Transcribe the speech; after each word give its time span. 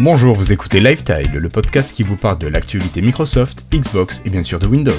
Bonjour, 0.00 0.34
vous 0.34 0.52
écoutez 0.52 0.80
Lifetile, 0.80 1.32
le 1.32 1.48
podcast 1.50 1.94
qui 1.94 2.02
vous 2.02 2.16
parle 2.16 2.38
de 2.38 2.46
l'actualité 2.46 3.02
Microsoft, 3.02 3.66
Xbox 3.72 4.22
et 4.24 4.30
bien 4.30 4.42
sûr 4.42 4.58
de 4.58 4.66
Windows. 4.66 4.92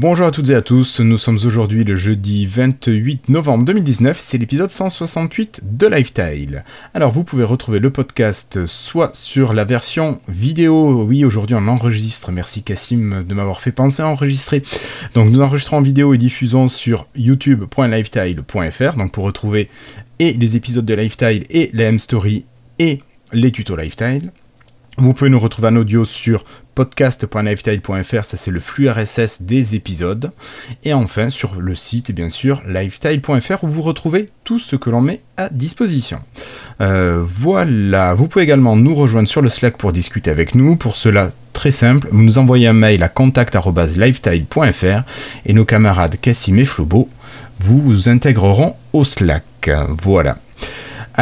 Bonjour 0.00 0.26
à 0.26 0.30
toutes 0.30 0.48
et 0.48 0.54
à 0.54 0.62
tous, 0.62 1.00
nous 1.00 1.18
sommes 1.18 1.38
aujourd'hui 1.44 1.84
le 1.84 1.94
jeudi 1.94 2.46
28 2.46 3.28
novembre 3.28 3.66
2019, 3.66 4.18
c'est 4.18 4.38
l'épisode 4.38 4.70
168 4.70 5.60
de 5.62 5.86
Lifetile. 5.86 6.64
Alors 6.94 7.10
vous 7.10 7.22
pouvez 7.22 7.44
retrouver 7.44 7.80
le 7.80 7.90
podcast 7.90 8.64
soit 8.64 9.14
sur 9.14 9.52
la 9.52 9.64
version 9.64 10.18
vidéo, 10.26 11.04
oui 11.04 11.26
aujourd'hui 11.26 11.54
on 11.54 11.68
enregistre, 11.68 12.32
merci 12.32 12.62
Cassim 12.62 13.24
de 13.28 13.34
m'avoir 13.34 13.60
fait 13.60 13.72
penser 13.72 14.00
à 14.00 14.08
enregistrer. 14.08 14.62
Donc 15.12 15.30
nous 15.30 15.42
enregistrons 15.42 15.76
en 15.76 15.82
vidéo 15.82 16.14
et 16.14 16.18
diffusons 16.18 16.68
sur 16.68 17.06
youtube.lifetile.fr, 17.14 18.96
donc 18.96 19.12
pour 19.12 19.24
retrouver 19.24 19.68
et 20.18 20.32
les 20.32 20.56
épisodes 20.56 20.86
de 20.86 20.94
Lifetile 20.94 21.44
et 21.50 21.68
la 21.74 21.84
M-Story 21.84 22.46
et 22.78 23.02
les 23.34 23.50
tutos 23.52 23.76
Lifetile. 23.76 24.32
Vous 24.98 25.14
pouvez 25.14 25.30
nous 25.30 25.38
retrouver 25.38 25.68
en 25.68 25.76
audio 25.76 26.04
sur 26.04 26.44
podcast.lifetile.fr, 26.74 28.24
ça 28.24 28.36
c'est 28.36 28.50
le 28.50 28.60
flux 28.60 28.90
RSS 28.90 29.42
des 29.42 29.74
épisodes. 29.74 30.30
Et 30.84 30.92
enfin 30.92 31.30
sur 31.30 31.60
le 31.60 31.74
site, 31.74 32.12
bien 32.12 32.30
sûr, 32.30 32.62
lifetile.fr 32.66 33.64
où 33.64 33.68
vous 33.68 33.82
retrouvez 33.82 34.30
tout 34.44 34.58
ce 34.58 34.76
que 34.76 34.90
l'on 34.90 35.00
met 35.00 35.20
à 35.36 35.48
disposition. 35.48 36.18
Euh, 36.80 37.22
voilà, 37.24 38.14
vous 38.14 38.28
pouvez 38.28 38.44
également 38.44 38.76
nous 38.76 38.94
rejoindre 38.94 39.28
sur 39.28 39.42
le 39.42 39.48
Slack 39.48 39.76
pour 39.76 39.92
discuter 39.92 40.30
avec 40.30 40.54
nous. 40.54 40.76
Pour 40.76 40.96
cela, 40.96 41.32
très 41.52 41.70
simple, 41.70 42.08
vous 42.10 42.22
nous 42.22 42.38
envoyez 42.38 42.66
un 42.66 42.72
mail 42.72 43.02
à 43.02 43.08
contact.lifetile.fr 43.08 45.02
et 45.46 45.52
nos 45.52 45.64
camarades 45.64 46.16
Cassim 46.20 46.58
et 46.58 46.64
Flobo 46.64 47.08
vous, 47.60 47.80
vous 47.80 48.08
intégreront 48.08 48.74
au 48.92 49.04
Slack. 49.04 49.70
Voilà. 49.88 50.38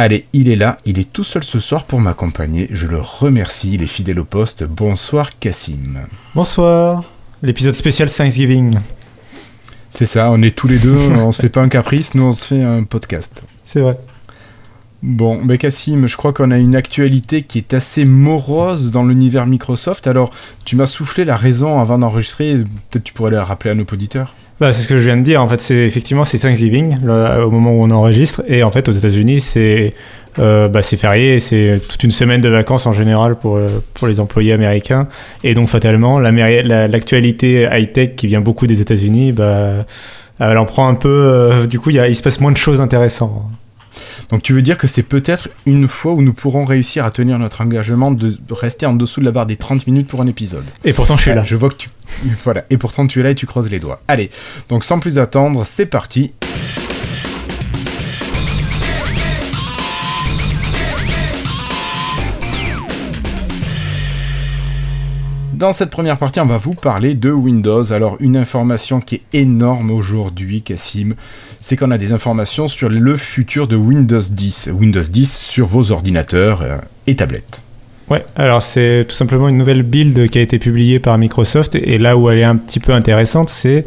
Allez, 0.01 0.27
il 0.31 0.47
est 0.47 0.55
là, 0.55 0.77
il 0.85 0.97
est 0.97 1.11
tout 1.11 1.25
seul 1.25 1.43
ce 1.43 1.59
soir 1.59 1.83
pour 1.83 1.99
m'accompagner. 1.99 2.69
Je 2.71 2.87
le 2.87 3.01
remercie, 3.01 3.73
il 3.73 3.83
est 3.83 3.85
fidèle 3.85 4.21
au 4.21 4.23
poste. 4.23 4.63
Bonsoir 4.63 5.37
Cassim. 5.39 5.97
Bonsoir. 6.33 7.03
L'épisode 7.43 7.75
spécial 7.75 8.09
Thanksgiving. 8.09 8.77
C'est 9.89 10.05
ça, 10.05 10.31
on 10.31 10.41
est 10.41 10.55
tous 10.55 10.69
les 10.69 10.79
deux, 10.79 10.95
on 10.95 11.33
se 11.33 11.41
fait 11.41 11.49
pas 11.49 11.61
un 11.61 11.67
caprice, 11.67 12.15
nous 12.15 12.23
on 12.23 12.31
se 12.31 12.47
fait 12.47 12.63
un 12.63 12.85
podcast. 12.85 13.43
C'est 13.65 13.81
vrai. 13.81 13.99
Bon, 15.03 15.41
mais 15.43 15.57
Cassim, 15.57 16.07
je 16.07 16.15
crois 16.15 16.31
qu'on 16.31 16.51
a 16.51 16.57
une 16.57 16.77
actualité 16.77 17.41
qui 17.41 17.57
est 17.57 17.73
assez 17.73 18.05
morose 18.05 18.91
dans 18.91 19.03
l'univers 19.03 19.47
Microsoft. 19.47 20.07
Alors, 20.07 20.31
tu 20.63 20.77
m'as 20.77 20.85
soufflé 20.85 21.25
la 21.25 21.35
raison 21.35 21.77
avant 21.77 21.97
d'enregistrer, 21.97 22.55
peut-être 22.89 23.03
tu 23.03 23.11
pourrais 23.11 23.31
la 23.31 23.43
rappeler 23.43 23.71
à 23.71 23.75
nos 23.75 23.83
auditeurs 23.83 24.33
bah, 24.59 24.71
c'est 24.71 24.83
ce 24.83 24.87
que 24.87 24.97
je 24.97 25.05
viens 25.05 25.17
de 25.17 25.23
dire. 25.23 25.41
En 25.41 25.47
fait, 25.47 25.61
c'est 25.61 25.85
effectivement 25.85 26.25
c'est 26.25 26.39
Thanksgiving 26.39 26.97
au 27.03 27.51
moment 27.51 27.71
où 27.71 27.83
on 27.83 27.91
enregistre, 27.91 28.43
et 28.47 28.63
en 28.63 28.71
fait 28.71 28.87
aux 28.89 28.93
États-Unis 28.93 29.41
c'est 29.41 29.93
euh, 30.37 30.67
bah, 30.67 30.81
c'est 30.81 30.97
férié, 30.97 31.39
c'est 31.39 31.79
toute 31.89 32.03
une 32.03 32.11
semaine 32.11 32.41
de 32.41 32.49
vacances 32.49 32.85
en 32.85 32.93
général 32.93 33.35
pour 33.35 33.59
pour 33.93 34.07
les 34.07 34.19
employés 34.19 34.53
américains, 34.53 35.07
et 35.43 35.53
donc 35.53 35.69
fatalement 35.69 36.19
l'actualité 36.19 37.63
la, 37.63 37.79
high 37.79 37.91
tech 37.91 38.15
qui 38.15 38.27
vient 38.27 38.41
beaucoup 38.41 38.67
des 38.67 38.81
États-Unis, 38.81 39.33
bah 39.33 39.85
elle 40.39 40.57
en 40.57 40.65
prend 40.65 40.87
un 40.87 40.95
peu. 40.95 41.09
Euh, 41.09 41.67
du 41.67 41.79
coup, 41.79 41.89
il, 41.89 42.03
il 42.07 42.15
se 42.15 42.21
passe 42.21 42.39
moins 42.39 42.51
de 42.51 42.57
choses 42.57 42.81
intéressantes. 42.81 43.43
Donc 44.29 44.43
tu 44.43 44.53
veux 44.53 44.61
dire 44.61 44.77
que 44.77 44.87
c'est 44.87 45.03
peut-être 45.03 45.49
une 45.65 45.87
fois 45.87 46.13
où 46.13 46.21
nous 46.21 46.33
pourrons 46.33 46.65
réussir 46.65 47.05
à 47.05 47.11
tenir 47.11 47.39
notre 47.39 47.61
engagement 47.61 48.11
de 48.11 48.37
rester 48.51 48.85
en 48.85 48.93
dessous 48.93 49.19
de 49.19 49.25
la 49.25 49.31
barre 49.31 49.45
des 49.45 49.57
30 49.57 49.87
minutes 49.87 50.07
pour 50.07 50.21
un 50.21 50.27
épisode. 50.27 50.65
Et 50.83 50.93
pourtant 50.93 51.17
je 51.17 51.23
suis 51.23 51.33
là. 51.33 51.43
Je 51.43 51.55
vois 51.55 51.69
que 51.69 51.75
tu... 51.75 51.89
Voilà, 52.43 52.63
et 52.69 52.77
pourtant 52.77 53.07
tu 53.07 53.19
es 53.19 53.23
là 53.23 53.31
et 53.31 53.35
tu 53.35 53.45
creuses 53.45 53.69
les 53.69 53.79
doigts. 53.79 54.01
Allez, 54.07 54.29
donc 54.69 54.83
sans 54.83 54.99
plus 54.99 55.17
attendre, 55.17 55.65
c'est 55.65 55.87
parti. 55.87 56.33
Dans 65.59 65.73
cette 65.73 65.89
première 65.89 66.15
partie, 66.15 66.39
on 66.39 66.45
va 66.45 66.57
vous 66.57 66.71
parler 66.71 67.15
de 67.15 67.31
Windows. 67.31 67.91
Alors, 67.91 68.15
une 68.21 68.37
information 68.37 69.01
qui 69.01 69.15
est 69.15 69.21
énorme 69.33 69.91
aujourd'hui, 69.91 70.61
Cassim, 70.61 71.15
c'est 71.59 71.75
qu'on 71.75 71.91
a 71.91 71.97
des 71.97 72.13
informations 72.13 72.69
sur 72.69 72.87
le 72.87 73.17
futur 73.17 73.67
de 73.67 73.75
Windows 73.75 74.21
10. 74.21 74.69
Windows 74.73 75.01
10 75.01 75.35
sur 75.35 75.67
vos 75.67 75.91
ordinateurs 75.91 76.61
euh, 76.61 76.77
et 77.07 77.17
tablettes. 77.17 77.61
Ouais, 78.09 78.23
alors 78.37 78.63
c'est 78.63 79.05
tout 79.09 79.13
simplement 79.13 79.49
une 79.49 79.57
nouvelle 79.57 79.83
build 79.83 80.29
qui 80.29 80.37
a 80.37 80.41
été 80.41 80.59
publiée 80.59 80.97
par 80.97 81.17
Microsoft 81.17 81.75
et 81.75 81.97
là 81.97 82.15
où 82.15 82.29
elle 82.29 82.39
est 82.39 82.45
un 82.45 82.55
petit 82.55 82.79
peu 82.79 82.93
intéressante, 82.93 83.49
c'est 83.49 83.85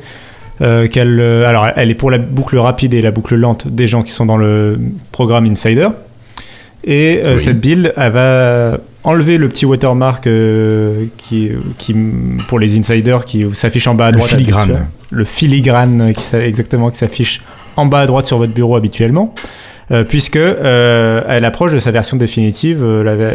euh, 0.61 0.87
qu'elle, 0.89 1.21
euh, 1.21 1.49
alors 1.49 1.69
elle 1.75 1.91
est 1.91 1.95
pour 1.95 2.11
la 2.11 2.19
boucle 2.19 2.59
rapide 2.59 2.93
et 2.93 3.01
la 3.01 3.13
boucle 3.13 3.35
lente 3.35 3.67
des 3.67 3.89
gens 3.89 4.03
qui 4.03 4.13
sont 4.13 4.27
dans 4.27 4.37
le 4.37 4.79
programme 5.11 5.47
Insider. 5.47 5.89
Et 6.85 7.23
cette 7.39 7.61
build, 7.61 7.95
elle 7.97 8.13
va 8.13 8.79
enlever 9.05 9.39
le 9.39 9.49
petit 9.49 9.67
watermark 9.67 10.27
euh, 10.27 11.07
qui, 11.19 11.51
qui, 11.79 11.95
pour 12.49 12.59
les 12.59 12.79
insiders 12.79 13.25
qui 13.25 13.45
s'affiche 13.53 13.87
en 13.87 13.95
bas 13.95 14.07
à 14.07 14.13
droite. 14.13 14.31
Le 14.33 14.39
filigrane. 14.39 14.87
Le 15.11 15.25
filigrane, 15.25 16.13
qui, 16.15 16.37
exactement, 16.37 16.91
qui 16.91 16.99
s'affiche 16.99 17.43
en 17.77 17.87
bas 17.87 18.01
à 18.01 18.07
droite 18.07 18.27
sur 18.27 18.39
votre 18.39 18.53
bureau 18.53 18.77
habituellement. 18.77 19.35
Euh, 19.91 20.05
puisque 20.05 20.37
euh, 20.37 21.23
elle 21.29 21.45
approche 21.45 21.73
de 21.73 21.79
sa 21.79 21.91
version 21.91 22.17
définitive. 22.17 22.85
La, 22.85 23.35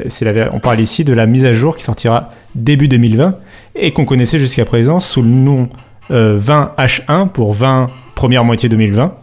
on 0.54 0.60
parle 0.60 0.80
ici 0.80 1.04
de 1.04 1.14
la 1.14 1.26
mise 1.26 1.46
à 1.46 1.54
jour 1.54 1.76
qui 1.76 1.84
sortira 1.84 2.32
début 2.56 2.88
2020 2.88 3.36
et 3.76 3.92
qu'on 3.92 4.06
connaissait 4.06 4.40
jusqu'à 4.40 4.66
présent 4.66 5.00
sous 5.00 5.22
le 5.22 5.28
nom 5.30 5.70
20H1 6.10 7.28
pour 7.28 7.54
20 7.54 7.88
première 8.16 8.46
moitié 8.46 8.70
2020. 8.70 9.14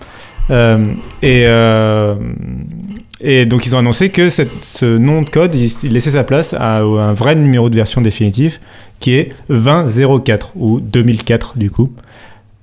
et 1.23 1.47
et 3.27 3.47
donc 3.47 3.65
ils 3.65 3.75
ont 3.75 3.79
annoncé 3.79 4.11
que 4.11 4.29
ce 4.29 4.99
nom 4.99 5.23
de 5.23 5.31
code, 5.31 5.55
il, 5.55 5.93
laissait 5.93 6.11
sa 6.11 6.25
place 6.25 6.53
à, 6.53 6.81
un 6.81 7.15
vrai 7.15 7.35
numéro 7.35 7.71
de 7.71 7.75
version 7.75 8.03
définitive 8.03 8.59
qui 9.01 9.15
est 9.15 9.31
2004 9.49 10.53
ou 10.57 10.79
2004 10.81 11.57
du 11.57 11.71
coup. 11.71 11.91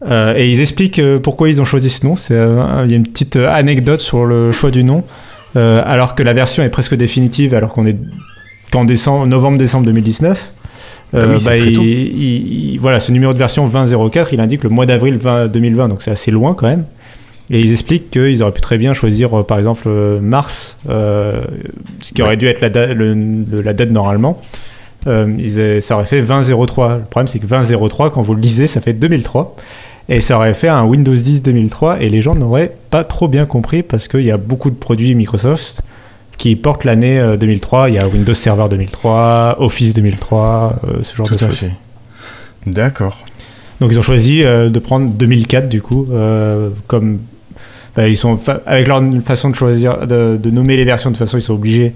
Euh, 0.07 0.35
et 0.35 0.49
ils 0.49 0.61
expliquent 0.61 0.99
euh, 0.99 1.19
pourquoi 1.19 1.49
ils 1.49 1.61
ont 1.61 1.65
choisi 1.65 1.89
ce 1.89 2.05
nom. 2.05 2.13
Euh, 2.29 2.83
il 2.85 2.91
y 2.91 2.93
a 2.93 2.97
une 2.97 3.07
petite 3.07 3.37
anecdote 3.37 3.99
sur 3.99 4.25
le 4.25 4.51
choix 4.51 4.69
du 4.69 4.83
nom. 4.83 5.03
alors 5.55 6.13
que 6.13 6.21
la 6.21 6.33
version 6.33 6.61
est 6.63 6.69
presque 6.69 6.95
définitive, 6.95 7.55
alors 7.55 7.73
qu'on 7.73 7.87
est 7.87 7.97
qu'en 8.71 8.85
novembre-décembre 9.25 9.85
2019. 9.87 10.51
Ah 11.13 11.25
bah, 11.25 11.51
voilà, 12.79 12.99
ce 12.99 13.11
numéro 13.11 13.33
de 13.33 13.37
version 13.39 13.67
2004, 13.67 14.33
il 14.33 14.39
indique 14.39 14.63
le 14.63 14.69
mois 14.69 14.85
d'avril 14.85 15.17
2020, 15.17 15.89
donc 15.89 16.03
c'est 16.03 16.11
assez 16.11 16.29
loin 16.31 16.53
quand 16.53 16.67
même. 16.67 16.85
Et 17.53 17.59
ils 17.59 17.73
expliquent 17.73 18.09
qu'ils 18.09 18.41
auraient 18.43 18.53
pu 18.53 18.61
très 18.61 18.77
bien 18.77 18.93
choisir, 18.93 19.37
euh, 19.37 19.43
par 19.43 19.59
exemple, 19.59 19.83
euh, 19.87 20.21
mars, 20.21 20.77
euh, 20.89 21.41
ce 22.01 22.13
qui 22.13 22.21
aurait 22.21 22.37
dû 22.37 22.47
être 22.47 22.61
la, 22.61 22.69
date, 22.69 22.97
la 22.97 23.73
date 23.73 23.91
normalement. 23.91 24.41
ça 25.03 25.95
aurait 25.95 26.05
fait 26.05 26.21
2003. 26.21 26.97
Le 26.97 27.03
problème, 27.03 27.27
c'est 27.27 27.39
que 27.39 27.45
2003, 27.45 28.09
quand 28.11 28.21
vous 28.21 28.35
le 28.35 28.41
lisez, 28.41 28.67
ça 28.67 28.79
fait 28.79 28.93
2003. 28.93 29.57
Et 30.07 30.21
ça 30.21 30.37
aurait 30.37 30.53
fait 30.53 30.69
un 30.69 30.85
Windows 30.85 31.13
10 31.13 31.41
2003 31.41 32.01
et 32.01 32.09
les 32.09 32.21
gens 32.21 32.35
n'auraient 32.35 32.73
pas 32.89 33.03
trop 33.03 33.27
bien 33.27 33.45
compris 33.45 33.83
parce 33.83 34.07
qu'il 34.07 34.23
y 34.23 34.31
a 34.31 34.37
beaucoup 34.37 34.69
de 34.69 34.75
produits 34.75 35.13
Microsoft 35.13 35.81
qui 36.37 36.55
portent 36.55 36.85
l'année 36.85 37.35
2003. 37.39 37.89
Il 37.89 37.95
y 37.95 37.99
a 37.99 38.07
Windows 38.07 38.33
Server 38.33 38.67
2003, 38.69 39.57
Office 39.59 39.93
2003, 39.93 40.81
ce 41.01 41.15
genre 41.15 41.27
de 41.27 41.37
choses. 41.37 41.39
Tout 41.39 41.45
à 41.45 41.49
fait. 41.49 41.71
D'accord. 42.65 43.23
Donc 43.79 43.91
ils 43.91 43.99
ont 43.99 44.03
choisi 44.03 44.41
de 44.41 44.79
prendre 44.79 45.11
2004 45.11 45.69
du 45.69 45.81
coup 45.81 46.07
comme 46.87 47.19
bah, 47.95 48.07
ils 48.07 48.17
sont 48.17 48.39
avec 48.65 48.87
leur 48.87 49.01
façon 49.23 49.49
de 49.49 49.55
choisir, 49.55 50.07
de, 50.07 50.51
nommer 50.51 50.77
les 50.77 50.85
versions 50.85 51.09
de 51.09 51.15
toute 51.15 51.25
façon, 51.25 51.37
ils 51.37 51.41
sont 51.41 51.53
obligés 51.53 51.93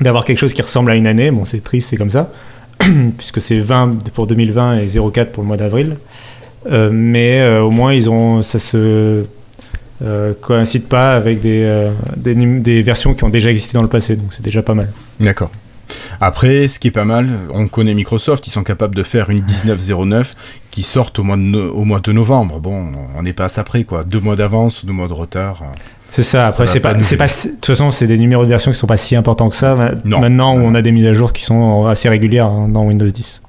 d'avoir 0.00 0.24
quelque 0.24 0.38
chose 0.38 0.52
qui 0.52 0.62
ressemble 0.62 0.90
à 0.90 0.94
une 0.94 1.06
année. 1.06 1.30
Bon, 1.30 1.44
c'est 1.44 1.62
triste, 1.62 1.90
c'est 1.90 1.96
comme 1.96 2.10
ça, 2.10 2.30
puisque 3.18 3.40
c'est 3.40 3.60
20 3.60 4.10
pour 4.14 4.26
2020 4.26 4.80
et 4.80 4.86
04 4.86 5.32
pour 5.32 5.42
le 5.42 5.48
mois 5.48 5.56
d'avril. 5.56 5.96
Euh, 6.70 6.90
mais 6.92 7.40
euh, 7.40 7.62
au 7.62 7.70
moins, 7.70 7.94
ils 7.94 8.10
ont, 8.10 8.42
ça 8.42 8.58
se 8.58 9.24
euh, 10.02 10.34
coïncide 10.40 10.84
pas 10.84 11.16
avec 11.16 11.40
des, 11.40 12.82
versions 12.82 13.14
qui 13.14 13.24
ont 13.24 13.30
déjà 13.30 13.50
existé 13.50 13.74
dans 13.74 13.82
le 13.82 13.88
passé, 13.88 14.16
donc 14.16 14.32
c'est 14.32 14.44
déjà 14.44 14.62
pas 14.62 14.74
mal. 14.74 14.88
D'accord. 15.18 15.50
Après, 16.20 16.68
ce 16.68 16.78
qui 16.78 16.88
est 16.88 16.92
pas 16.92 17.04
mal, 17.04 17.28
on 17.52 17.66
connaît 17.66 17.94
Microsoft, 17.94 18.46
ils 18.46 18.50
sont 18.50 18.62
capables 18.62 18.94
de 18.94 19.02
faire 19.02 19.30
une 19.30 19.42
1909 19.42 20.36
qui 20.70 20.82
sorte 20.82 21.18
au 21.18 21.22
mois 21.22 21.36
de, 21.36 21.58
au 21.58 21.84
mois 21.84 22.00
de 22.00 22.12
novembre. 22.12 22.60
Bon, 22.60 22.92
on 23.16 23.22
n'est 23.22 23.32
pas 23.32 23.46
à 23.46 23.48
ça 23.48 23.64
près, 23.64 23.84
quoi. 23.84 24.04
Deux 24.04 24.20
mois 24.20 24.36
d'avance 24.36 24.84
deux 24.84 24.92
mois 24.92 25.08
de 25.08 25.14
retard. 25.14 25.62
C'est 26.10 26.22
ça. 26.22 26.48
Après, 26.48 26.66
c'est 26.66 26.80
pas, 26.80 26.94
c'est 27.02 27.16
pas, 27.16 27.26
de 27.26 27.50
toute 27.54 27.66
façon, 27.66 27.90
c'est 27.90 28.06
des 28.06 28.18
numéros 28.18 28.44
de 28.44 28.50
version 28.50 28.70
qui 28.70 28.76
sont 28.76 28.86
pas 28.86 28.96
si 28.96 29.16
importants 29.16 29.48
que 29.48 29.56
ça. 29.56 29.94
Maintenant, 30.04 30.56
où 30.56 30.60
on 30.60 30.74
a 30.74 30.82
des 30.82 30.92
mises 30.92 31.06
à 31.06 31.14
jour 31.14 31.32
qui 31.32 31.44
sont 31.44 31.86
assez 31.86 32.08
régulières 32.08 32.46
hein, 32.46 32.68
dans 32.68 32.84
Windows 32.84 33.06
10. 33.06 33.42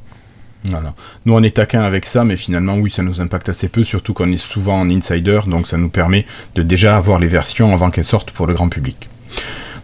Voilà. 0.65 0.94
Nous, 1.25 1.33
on 1.33 1.41
est 1.41 1.56
taquin 1.56 1.81
avec 1.81 2.06
ça, 2.06 2.23
mais 2.23 2.38
finalement, 2.38 2.75
oui, 2.75 2.91
ça 2.91 3.01
nous 3.01 3.19
impacte 3.19 3.50
assez 3.50 3.68
peu, 3.68 3.83
surtout 3.83 4.13
qu'on 4.13 4.31
est 4.31 4.38
souvent 4.38 4.79
en 4.79 4.89
insider, 4.89 5.41
donc 5.47 5.68
ça 5.68 5.77
nous 5.77 5.89
permet 5.89 6.25
de 6.56 6.62
déjà 6.62 6.97
avoir 6.97 7.18
les 7.18 7.27
versions 7.27 7.73
avant 7.73 7.89
qu'elles 7.89 8.06
sortent 8.06 8.31
pour 8.31 8.45
le 8.45 8.53
grand 8.53 8.69
public. 8.69 9.09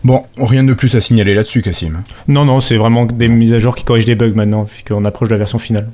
Bon, 0.04 0.24
rien 0.40 0.64
de 0.64 0.74
plus 0.74 0.96
à 0.96 1.02
signaler 1.02 1.34
là-dessus, 1.34 1.62
Cassim. 1.62 2.04
Non, 2.28 2.46
non, 2.46 2.60
c'est 2.60 2.78
vraiment 2.78 3.06
des 3.06 3.28
mises 3.28 3.54
à 3.54 3.60
jour 3.60 3.76
qui 3.76 3.84
corrigent 3.84 4.06
des 4.06 4.16
bugs 4.16 4.34
maintenant, 4.36 4.66
puisqu'on 4.66 5.06
approche 5.06 5.30
de 5.30 5.34
la 5.34 5.40
version 5.40 5.60
finale. 5.60 5.90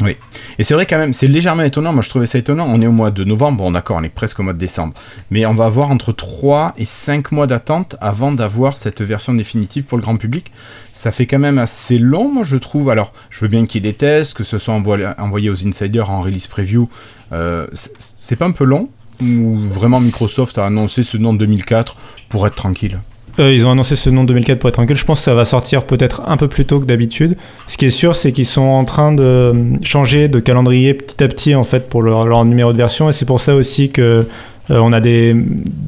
Oui. 0.00 0.16
Et 0.58 0.64
c'est 0.64 0.74
vrai 0.74 0.86
quand 0.86 0.98
même, 0.98 1.12
c'est 1.12 1.26
légèrement 1.26 1.62
étonnant. 1.62 1.92
Moi, 1.92 2.02
je 2.02 2.08
trouvais 2.08 2.26
ça 2.26 2.38
étonnant. 2.38 2.66
On 2.68 2.80
est 2.80 2.86
au 2.86 2.92
mois 2.92 3.10
de 3.10 3.24
novembre. 3.24 3.58
Bon, 3.58 3.70
d'accord, 3.72 3.96
on 3.96 4.02
est 4.04 4.08
presque 4.08 4.38
au 4.38 4.42
mois 4.42 4.52
de 4.52 4.58
décembre. 4.58 4.94
Mais 5.30 5.44
on 5.46 5.54
va 5.54 5.66
avoir 5.66 5.90
entre 5.90 6.12
3 6.12 6.74
et 6.78 6.84
5 6.84 7.32
mois 7.32 7.46
d'attente 7.46 7.96
avant 8.00 8.32
d'avoir 8.32 8.76
cette 8.76 9.02
version 9.02 9.34
définitive 9.34 9.84
pour 9.84 9.98
le 9.98 10.02
grand 10.02 10.16
public. 10.16 10.52
Ça 10.92 11.10
fait 11.10 11.26
quand 11.26 11.38
même 11.38 11.58
assez 11.58 11.98
long, 11.98 12.32
moi, 12.32 12.44
je 12.44 12.56
trouve. 12.56 12.90
Alors, 12.90 13.12
je 13.30 13.40
veux 13.40 13.48
bien 13.48 13.66
qu'il 13.66 13.84
y 13.84 13.88
ait 13.88 13.92
des 13.92 13.96
tests, 13.96 14.34
que 14.34 14.44
ce 14.44 14.58
soit 14.58 14.74
envoyé 14.74 15.50
aux 15.50 15.66
insiders 15.66 16.10
en 16.10 16.20
release 16.20 16.46
preview. 16.46 16.88
Euh, 17.32 17.66
c'est 17.72 18.36
pas 18.36 18.46
un 18.46 18.52
peu 18.52 18.64
long 18.64 18.88
Ou 19.20 19.56
vraiment 19.58 20.00
Microsoft 20.00 20.58
a 20.58 20.66
annoncé 20.66 21.02
ce 21.02 21.16
nom 21.16 21.32
de 21.32 21.38
2004 21.38 21.96
pour 22.28 22.46
être 22.46 22.54
tranquille? 22.54 22.98
Euh, 23.38 23.52
ils 23.52 23.66
ont 23.66 23.70
annoncé 23.70 23.96
ce 23.96 24.10
nom 24.10 24.24
2004 24.24 24.58
pour 24.58 24.68
être 24.68 24.74
tranquille. 24.74 24.96
Je 24.96 25.04
pense 25.04 25.20
que 25.20 25.24
ça 25.24 25.34
va 25.34 25.44
sortir 25.44 25.84
peut-être 25.84 26.22
un 26.26 26.36
peu 26.36 26.48
plus 26.48 26.64
tôt 26.64 26.80
que 26.80 26.86
d'habitude. 26.86 27.36
Ce 27.66 27.76
qui 27.76 27.86
est 27.86 27.90
sûr, 27.90 28.16
c'est 28.16 28.32
qu'ils 28.32 28.46
sont 28.46 28.62
en 28.62 28.84
train 28.84 29.12
de 29.12 29.52
changer 29.82 30.28
de 30.28 30.40
calendrier 30.40 30.94
petit 30.94 31.22
à 31.22 31.28
petit 31.28 31.54
en 31.54 31.64
fait 31.64 31.88
pour 31.88 32.02
leur, 32.02 32.44
numéro 32.44 32.72
de 32.72 32.76
version. 32.78 33.08
Et 33.08 33.12
c'est 33.12 33.26
pour 33.26 33.40
ça 33.40 33.54
aussi 33.54 33.90
que 33.90 34.26
euh, 34.70 34.78
on 34.80 34.92
a 34.92 35.00
des, 35.00 35.36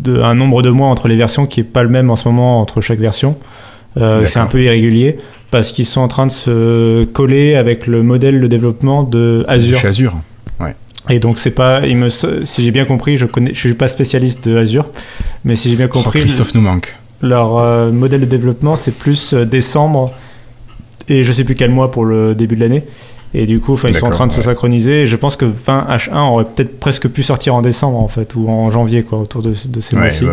un 0.06 0.35
nombre 0.35 0.62
de 0.62 0.70
mois 0.70 0.88
entre 0.88 1.08
les 1.08 1.17
versions 1.17 1.47
qui 1.47 1.61
est 1.61 1.64
pas 1.64 1.82
le 1.82 1.88
même 1.88 2.11
en 2.11 2.17
ce 2.17 2.29
moment 2.29 2.61
entre 2.61 2.81
chaque 2.81 3.00
version. 3.00 3.37
Euh, 3.97 4.25
c'est 4.26 4.38
un 4.38 4.47
peu 4.47 4.62
irrégulier 4.62 5.19
parce 5.50 5.73
qu'ils 5.73 5.87
sont 5.87 6.00
en 6.00 6.08
train 6.08 6.26
de 6.26 6.32
se 6.32 7.05
coller 7.05 7.56
avec 7.56 7.88
le 7.88 8.02
modèle 8.02 8.41
de 8.41 8.47
développement 8.47 9.02
de 9.02 9.44
Azure. 9.49 9.79
Chez 9.79 9.88
Azure. 9.88 10.14
Ouais. 10.61 10.76
Et 11.08 11.19
donc 11.19 11.41
c'est 11.41 11.50
pas, 11.50 11.85
il 11.87 11.97
me, 11.97 12.08
si 12.08 12.62
j'ai 12.62 12.70
bien 12.70 12.85
compris, 12.85 13.17
je 13.17 13.26
connais, 13.26 13.52
je 13.52 13.58
suis 13.58 13.75
pas 13.75 13.88
spécialiste 13.88 14.49
de 14.49 14.56
Azure, 14.56 14.87
mais 15.44 15.56
si 15.56 15.70
j'ai 15.70 15.76
bien 15.76 15.88
compris, 15.88 16.20
oh, 16.20 16.25
Christophe 16.25 16.55
nous 16.55 16.61
manque. 16.61 16.97
Leur 17.22 17.58
euh, 17.58 17.93
modèle 17.93 18.20
de 18.20 18.26
développement, 18.26 18.76
c'est 18.76 18.93
plus 18.93 19.34
euh, 19.34 19.44
décembre 19.44 20.11
et 21.08 21.22
je 21.22 21.32
sais 21.32 21.44
plus 21.44 21.55
quel 21.55 21.70
mois 21.70 21.90
pour 21.90 22.05
le 22.05 22.34
début 22.34 22.55
de 22.55 22.61
l'année. 22.61 22.84
Et 23.34 23.46
du 23.46 23.61
coup, 23.61 23.78
ils 23.87 23.94
sont 23.94 24.06
en 24.06 24.11
train 24.11 24.26
de 24.26 24.32
se 24.32 24.43
synchroniser. 24.43 25.02
Et 25.02 25.06
je 25.06 25.17
pense 25.17 25.37
que 25.37 25.44
20 25.44 25.87
H1 25.88 26.31
aurait 26.31 26.44
peut-être 26.44 26.81
presque 26.81 27.08
pu 27.08 27.22
sortir 27.22 27.55
en 27.55 27.62
décembre, 27.62 27.99
en 27.99 28.08
fait, 28.08 28.34
ou 28.34 28.49
en 28.49 28.70
janvier, 28.70 29.05
quoi, 29.05 29.20
autour 29.20 29.43
de, 29.43 29.52
ces 29.52 29.96
mois-ci. 29.96 30.25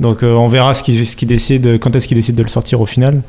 Donc, 0.00 0.22
euh, 0.22 0.32
on 0.34 0.48
verra 0.48 0.72
ce 0.74 0.82
qui, 0.82 1.04
ce 1.04 1.16
qui 1.16 1.26
décide, 1.26 1.78
quand 1.78 1.94
est-ce 1.94 2.08
qu'ils 2.08 2.16
décident 2.16 2.38
de 2.38 2.42
le 2.42 2.48
sortir 2.48 2.80
au 2.80 2.86
final. 2.86 3.22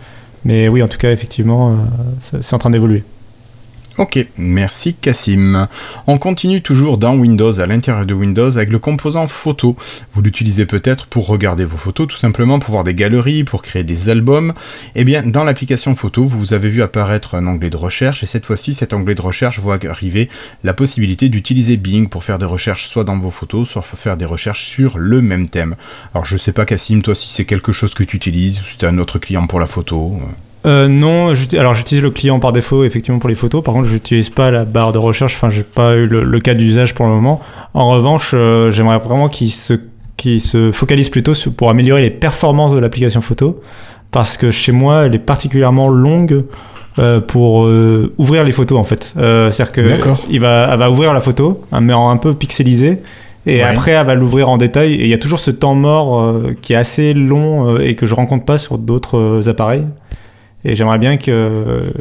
Mais 0.45 0.69
oui, 0.69 0.81
en 0.81 0.87
tout 0.87 0.97
cas, 0.97 1.11
effectivement, 1.11 1.75
c'est 2.21 2.53
en 2.53 2.57
train 2.57 2.69
d'évoluer. 2.69 3.03
Ok, 3.97 4.19
merci 4.37 4.93
Cassim. 4.93 5.69
On 6.05 6.17
continue 6.17 6.61
toujours 6.61 6.97
dans 6.97 7.15
Windows, 7.15 7.61
à 7.61 7.65
l'intérieur 7.65 8.05
de 8.05 8.13
Windows, 8.13 8.57
avec 8.57 8.69
le 8.69 8.77
composant 8.77 9.25
photo. 9.25 9.77
Vous 10.13 10.21
l'utilisez 10.21 10.65
peut-être 10.65 11.07
pour 11.07 11.27
regarder 11.27 11.63
vos 11.63 11.77
photos, 11.77 12.09
tout 12.09 12.17
simplement 12.17 12.59
pour 12.59 12.71
voir 12.71 12.83
des 12.83 12.93
galeries, 12.93 13.45
pour 13.45 13.61
créer 13.61 13.85
des 13.85 14.09
albums. 14.09 14.53
Eh 14.95 15.05
bien, 15.05 15.23
dans 15.23 15.45
l'application 15.45 15.95
photo, 15.95 16.25
vous 16.25 16.53
avez 16.53 16.67
vu 16.67 16.81
apparaître 16.81 17.35
un 17.35 17.47
onglet 17.47 17.69
de 17.69 17.77
recherche, 17.77 18.21
et 18.21 18.25
cette 18.25 18.45
fois-ci, 18.45 18.73
cet 18.73 18.91
onglet 18.91 19.15
de 19.15 19.21
recherche 19.21 19.59
voit 19.59 19.79
arriver 19.85 20.27
la 20.65 20.73
possibilité 20.73 21.29
d'utiliser 21.29 21.77
Bing 21.77 22.09
pour 22.09 22.25
faire 22.25 22.37
des 22.37 22.43
recherches 22.43 22.87
soit 22.87 23.05
dans 23.05 23.17
vos 23.17 23.31
photos, 23.31 23.69
soit 23.69 23.81
faire 23.81 24.17
des 24.17 24.25
recherches 24.25 24.65
sur 24.65 24.97
le 24.97 25.21
même 25.21 25.47
thème. 25.47 25.77
Alors, 26.13 26.25
je 26.25 26.35
sais 26.35 26.51
pas 26.51 26.65
Cassim, 26.65 27.01
toi, 27.01 27.15
si 27.15 27.29
c'est 27.29 27.45
quelque 27.45 27.71
chose 27.71 27.93
que 27.93 28.03
tu 28.03 28.17
utilises, 28.17 28.59
ou 28.59 28.65
si 28.65 28.77
tu 28.77 28.85
un 28.85 28.97
autre 28.97 29.19
client 29.19 29.47
pour 29.47 29.61
la 29.61 29.67
photo. 29.67 30.19
Euh, 30.65 30.87
non, 30.87 31.33
alors 31.57 31.75
j'utilise 31.75 32.03
le 32.03 32.09
client 32.09 32.39
par 32.39 32.51
défaut 32.51 32.83
effectivement 32.83 33.19
pour 33.19 33.29
les 33.29 33.35
photos. 33.35 33.63
Par 33.63 33.73
contre, 33.73 33.87
j'utilise 33.87 34.29
pas 34.29 34.51
la 34.51 34.65
barre 34.65 34.93
de 34.93 34.97
recherche. 34.97 35.35
Enfin, 35.35 35.49
j'ai 35.49 35.63
pas 35.63 35.95
eu 35.95 36.07
le, 36.07 36.39
cas 36.39 36.53
d'usage 36.53 36.95
pour 36.95 37.05
le 37.05 37.11
moment. 37.11 37.39
En 37.73 37.89
revanche, 37.89 38.31
euh, 38.33 38.71
j'aimerais 38.71 38.97
vraiment 38.97 39.29
qu'il 39.29 39.51
se, 39.51 39.73
qu'il 40.17 40.41
se 40.41 40.71
focalise 40.71 41.09
plutôt 41.09 41.33
pour 41.55 41.69
améliorer 41.69 42.01
les 42.01 42.09
performances 42.09 42.73
de 42.73 42.79
l'application 42.79 43.21
photo, 43.21 43.61
parce 44.11 44.37
que 44.37 44.49
chez 44.49 44.71
moi, 44.71 45.05
elle 45.05 45.15
est 45.15 45.19
particulièrement 45.19 45.89
longue. 45.89 46.43
Euh, 46.97 47.19
pour 47.19 47.67
ouvrir 48.17 48.45
les 48.45 48.53
photos 48.53 48.79
en 48.79 48.85
fait. 48.85 49.13
C'est-à-dire 49.17 49.73
que 49.73 49.81
il 50.29 50.39
va, 50.39 50.69
elle 50.71 50.79
va 50.79 50.89
ouvrir 50.89 51.13
la 51.13 51.19
photo, 51.19 51.61
mais 51.81 51.91
en 51.91 52.09
un 52.09 52.15
peu 52.15 52.33
pixelisé, 52.33 52.99
et 53.45 53.61
après 53.63 53.91
elle 53.91 54.05
va 54.05 54.15
l'ouvrir 54.15 54.47
en 54.47 54.55
détail. 54.55 54.93
Et 54.93 55.01
il 55.01 55.09
y 55.09 55.13
a 55.13 55.17
toujours 55.17 55.39
ce 55.39 55.51
temps 55.51 55.75
mort 55.75 56.39
qui 56.61 56.71
est 56.71 56.77
assez 56.77 57.13
long 57.13 57.77
et 57.79 57.95
que 57.95 58.05
je 58.05 58.15
rencontre 58.15 58.45
pas 58.45 58.57
sur 58.57 58.77
d'autres 58.77 59.49
appareils. 59.49 59.83
Et 60.65 60.75
j'aimerais 60.75 60.97
bien 60.97 61.17
que 61.17 61.93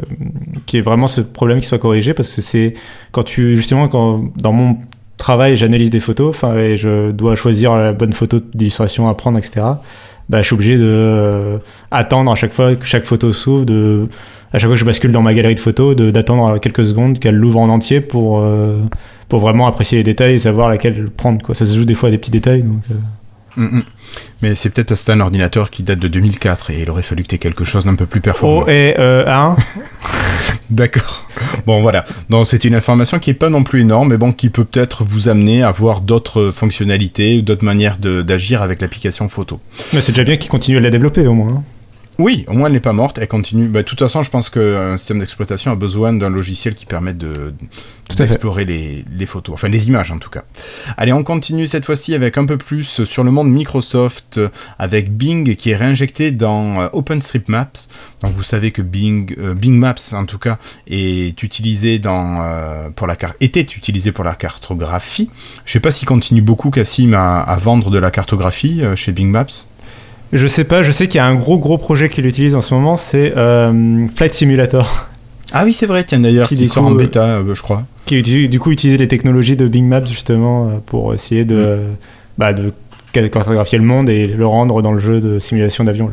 qu'il 0.65 0.77
y 0.77 0.79
ait 0.79 0.83
vraiment 0.83 1.07
ce 1.07 1.21
problème 1.21 1.61
qui 1.61 1.67
soit 1.67 1.77
corrigé 1.77 2.13
parce 2.13 2.35
que 2.35 2.41
c'est 2.41 2.73
quand 3.11 3.23
tu 3.23 3.55
justement 3.55 3.87
quand 3.87 4.23
dans 4.35 4.51
mon 4.51 4.77
travail 5.17 5.55
j'analyse 5.55 5.91
des 5.91 5.99
photos, 5.99 6.29
enfin 6.29 6.55
et 6.57 6.75
je 6.75 7.11
dois 7.11 7.35
choisir 7.35 7.77
la 7.77 7.93
bonne 7.93 8.13
photo 8.13 8.39
d'illustration 8.53 9.07
à 9.07 9.13
prendre, 9.13 9.37
etc. 9.37 9.61
Bah, 10.27 10.41
je 10.41 10.47
suis 10.47 10.55
obligé 10.55 10.77
de 10.77 10.83
euh, 10.83 11.57
attendre 11.91 12.31
à 12.31 12.35
chaque 12.35 12.53
fois 12.53 12.75
que 12.75 12.85
chaque 12.85 13.05
photo 13.05 13.31
s'ouvre, 13.31 13.65
de 13.65 14.07
à 14.51 14.57
chaque 14.57 14.67
fois 14.67 14.75
que 14.75 14.79
je 14.79 14.85
bascule 14.85 15.11
dans 15.11 15.21
ma 15.21 15.33
galerie 15.33 15.55
de 15.55 15.59
photos, 15.59 15.95
d'attendre 15.95 16.59
quelques 16.59 16.85
secondes 16.85 17.19
qu'elle 17.19 17.35
l'ouvre 17.35 17.59
en 17.59 17.69
entier 17.69 18.01
pour 18.01 18.39
euh, 18.39 18.81
pour 19.29 19.39
vraiment 19.39 19.67
apprécier 19.67 19.99
les 19.99 20.03
détails 20.03 20.35
et 20.35 20.39
savoir 20.39 20.69
laquelle 20.69 21.09
prendre. 21.11 21.43
Quoi. 21.43 21.53
Ça 21.53 21.65
se 21.65 21.75
joue 21.75 21.85
des 21.85 21.93
fois 21.93 22.09
à 22.09 22.11
des 22.11 22.17
petits 22.17 22.31
détails. 22.31 22.63
Donc, 22.63 22.81
euh. 22.89 22.95
Mm, 23.57 23.77
mm. 23.77 23.83
Mais 24.41 24.55
c'est 24.55 24.69
peut-être 24.69 24.89
parce 24.89 25.01
que 25.01 25.05
c'est 25.05 25.11
un 25.11 25.21
ordinateur 25.21 25.69
qui 25.69 25.83
date 25.83 25.99
de 25.99 26.07
2004 26.07 26.71
et 26.71 26.81
il 26.81 26.89
aurait 26.89 27.03
fallu 27.03 27.23
que 27.23 27.29
tu 27.29 27.35
aies 27.35 27.39
quelque 27.39 27.63
chose 27.63 27.85
d'un 27.85 27.95
peu 27.95 28.05
plus 28.05 28.21
performant. 28.21 28.63
Oh, 28.65 28.69
et 28.69 28.95
euh, 28.99 29.25
hein 29.27 29.55
D'accord. 30.69 31.27
Bon, 31.65 31.81
voilà. 31.81 32.03
Donc, 32.29 32.47
c'est 32.47 32.63
une 32.65 32.75
information 32.75 33.19
qui 33.19 33.29
n'est 33.29 33.35
pas 33.35 33.49
non 33.49 33.63
plus 33.63 33.81
énorme, 33.81 34.09
mais 34.09 34.17
bon, 34.17 34.31
qui 34.31 34.49
peut 34.49 34.65
peut-être 34.65 35.03
vous 35.03 35.29
amener 35.29 35.63
à 35.63 35.71
voir 35.71 36.01
d'autres 36.01 36.51
fonctionnalités 36.51 37.37
ou 37.37 37.41
d'autres 37.41 37.65
manières 37.65 37.97
d'agir 37.97 38.61
avec 38.61 38.81
l'application 38.81 39.29
photo. 39.29 39.59
Mais 39.93 40.01
c'est 40.01 40.11
déjà 40.11 40.23
bien 40.23 40.37
qu'il 40.37 40.49
continue 40.49 40.77
à 40.77 40.81
la 40.81 40.89
développer 40.89 41.27
au 41.27 41.33
moins. 41.33 41.63
Oui, 42.17 42.45
au 42.47 42.53
moins 42.53 42.67
elle 42.67 42.73
n'est 42.73 42.79
pas 42.79 42.93
morte, 42.93 43.17
elle 43.17 43.27
continue. 43.27 43.67
Bah, 43.67 43.81
de 43.81 43.85
toute 43.85 43.99
façon, 43.99 44.23
je 44.23 44.29
pense 44.29 44.49
qu'un 44.49 44.97
système 44.97 45.19
d'exploitation 45.19 45.71
a 45.71 45.75
besoin 45.75 46.13
d'un 46.13 46.29
logiciel 46.29 46.75
qui 46.75 46.85
permette 46.85 47.17
d'explorer 48.17 48.65
les, 48.65 49.03
les, 49.11 49.25
photos, 49.25 49.53
enfin 49.53 49.67
les 49.67 49.87
images 49.87 50.11
en 50.11 50.19
tout 50.19 50.29
cas. 50.29 50.43
Allez, 50.97 51.11
on 51.11 51.23
continue 51.23 51.67
cette 51.67 51.85
fois-ci 51.85 52.13
avec 52.13 52.37
un 52.37 52.45
peu 52.45 52.57
plus 52.57 53.03
sur 53.03 53.23
le 53.23 53.31
monde 53.31 53.49
Microsoft, 53.49 54.39
avec 54.79 55.11
Bing 55.11 55.55
qui 55.55 55.71
est 55.71 55.75
réinjecté 55.75 56.31
dans 56.31 56.81
euh, 56.81 56.87
OpenStreetMaps. 56.93 57.89
Donc 58.21 58.33
vous 58.33 58.43
savez 58.43 58.71
que 58.71 58.81
Bing, 58.81 59.35
euh, 59.37 59.53
Bing 59.53 59.77
Maps 59.77 60.13
en 60.13 60.25
tout 60.25 60.39
cas 60.39 60.57
est 60.87 61.41
utilisé 61.43 61.99
dans, 61.99 62.41
euh, 62.41 62.89
pour 62.91 63.07
la 63.07 63.17
était 63.41 63.61
utilisé 63.61 64.11
pour 64.11 64.23
la 64.23 64.35
cartographie. 64.35 65.29
Je 65.65 65.69
ne 65.69 65.73
sais 65.73 65.79
pas 65.79 65.91
s'il 65.91 66.07
continue 66.07 66.41
beaucoup 66.41 66.69
Cassim 66.69 67.13
à, 67.13 67.41
à, 67.41 67.57
vendre 67.57 67.89
de 67.89 67.97
la 67.97 68.11
cartographie 68.11 68.81
chez 68.95 69.11
Bing 69.11 69.29
Maps. 69.29 69.65
Je 70.35 70.47
sais 70.47 70.65
pas, 70.65 70.83
je 70.83 70.91
sais 70.91 71.07
qu'il 71.07 71.15
y 71.17 71.21
a 71.21 71.25
un 71.25 71.35
gros 71.35 71.57
gros 71.57 71.77
projet 71.77 72.09
qu'il 72.09 72.25
utilise 72.25 72.55
en 72.55 72.61
ce 72.61 72.73
moment, 72.73 72.97
c'est 72.97 73.33
euh, 73.37 74.05
Flight 74.13 74.33
Simulator. 74.33 75.07
Ah 75.53 75.63
oui, 75.63 75.71
c'est 75.71 75.85
vrai, 75.85 76.03
tiens 76.03 76.19
d'ailleurs, 76.19 76.49
qui, 76.49 76.67
sort 76.67 76.85
en 76.85 76.91
bêta, 76.91 77.23
euh, 77.23 77.55
je 77.55 77.61
crois. 77.61 77.83
Qui 78.05 78.21
du 78.21 78.59
coup 78.59 78.71
utilise 78.71 78.99
les 78.99 79.07
technologies 79.07 79.55
de 79.55 79.67
Bing 79.67 79.87
Maps 79.87 80.05
justement 80.05 80.67
euh, 80.67 80.71
pour 80.85 81.13
essayer 81.13 81.45
de, 81.45 81.55
mm. 81.55 81.95
bah, 82.37 82.51
de 82.51 82.73
cartographier 83.13 83.77
le 83.77 83.85
monde 83.85 84.09
et 84.09 84.27
le 84.27 84.45
rendre 84.45 84.81
dans 84.81 84.91
le 84.91 84.99
jeu 84.99 85.21
de 85.21 85.39
simulation 85.39 85.85
d'avion 85.85 86.11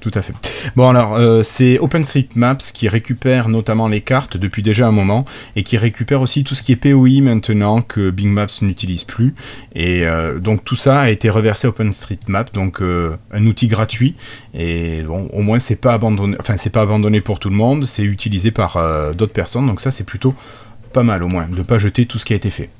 tout 0.00 0.10
à 0.14 0.22
fait. 0.22 0.32
Bon 0.76 0.88
alors, 0.88 1.14
euh, 1.14 1.42
c'est 1.42 1.78
OpenStreetMaps 1.78 2.72
qui 2.72 2.88
récupère 2.88 3.48
notamment 3.48 3.86
les 3.86 4.00
cartes 4.00 4.36
depuis 4.36 4.62
déjà 4.62 4.86
un 4.86 4.92
moment 4.92 5.26
et 5.56 5.62
qui 5.62 5.76
récupère 5.76 6.22
aussi 6.22 6.42
tout 6.42 6.54
ce 6.54 6.62
qui 6.62 6.72
est 6.72 6.76
POI 6.76 7.20
maintenant 7.20 7.82
que 7.82 8.10
Bing 8.10 8.30
Maps 8.30 8.46
n'utilise 8.62 9.04
plus. 9.04 9.34
Et 9.74 10.06
euh, 10.06 10.38
donc 10.38 10.64
tout 10.64 10.76
ça 10.76 11.00
a 11.00 11.10
été 11.10 11.28
reversé 11.28 11.68
OpenStreetMap, 11.68 12.52
donc 12.54 12.80
euh, 12.80 13.16
un 13.32 13.44
outil 13.46 13.68
gratuit. 13.68 14.14
Et 14.54 15.02
bon, 15.02 15.28
au 15.32 15.42
moins 15.42 15.58
c'est 15.58 15.80
pas 15.80 15.92
abandonné, 15.92 16.36
enfin 16.40 16.56
c'est 16.56 16.70
pas 16.70 16.82
abandonné 16.82 17.20
pour 17.20 17.38
tout 17.38 17.50
le 17.50 17.56
monde, 17.56 17.84
c'est 17.84 18.04
utilisé 18.04 18.50
par 18.50 18.78
d'autres 19.14 19.32
personnes. 19.32 19.66
Donc 19.66 19.80
ça 19.80 19.90
c'est 19.90 20.04
plutôt 20.04 20.34
pas 20.92 21.02
mal 21.02 21.22
au 21.22 21.28
moins 21.28 21.46
de 21.46 21.62
pas 21.62 21.78
jeter 21.78 22.06
tout 22.06 22.18
ce 22.18 22.24
qui 22.24 22.32
a 22.32 22.36
été 22.36 22.50
fait. 22.50 22.70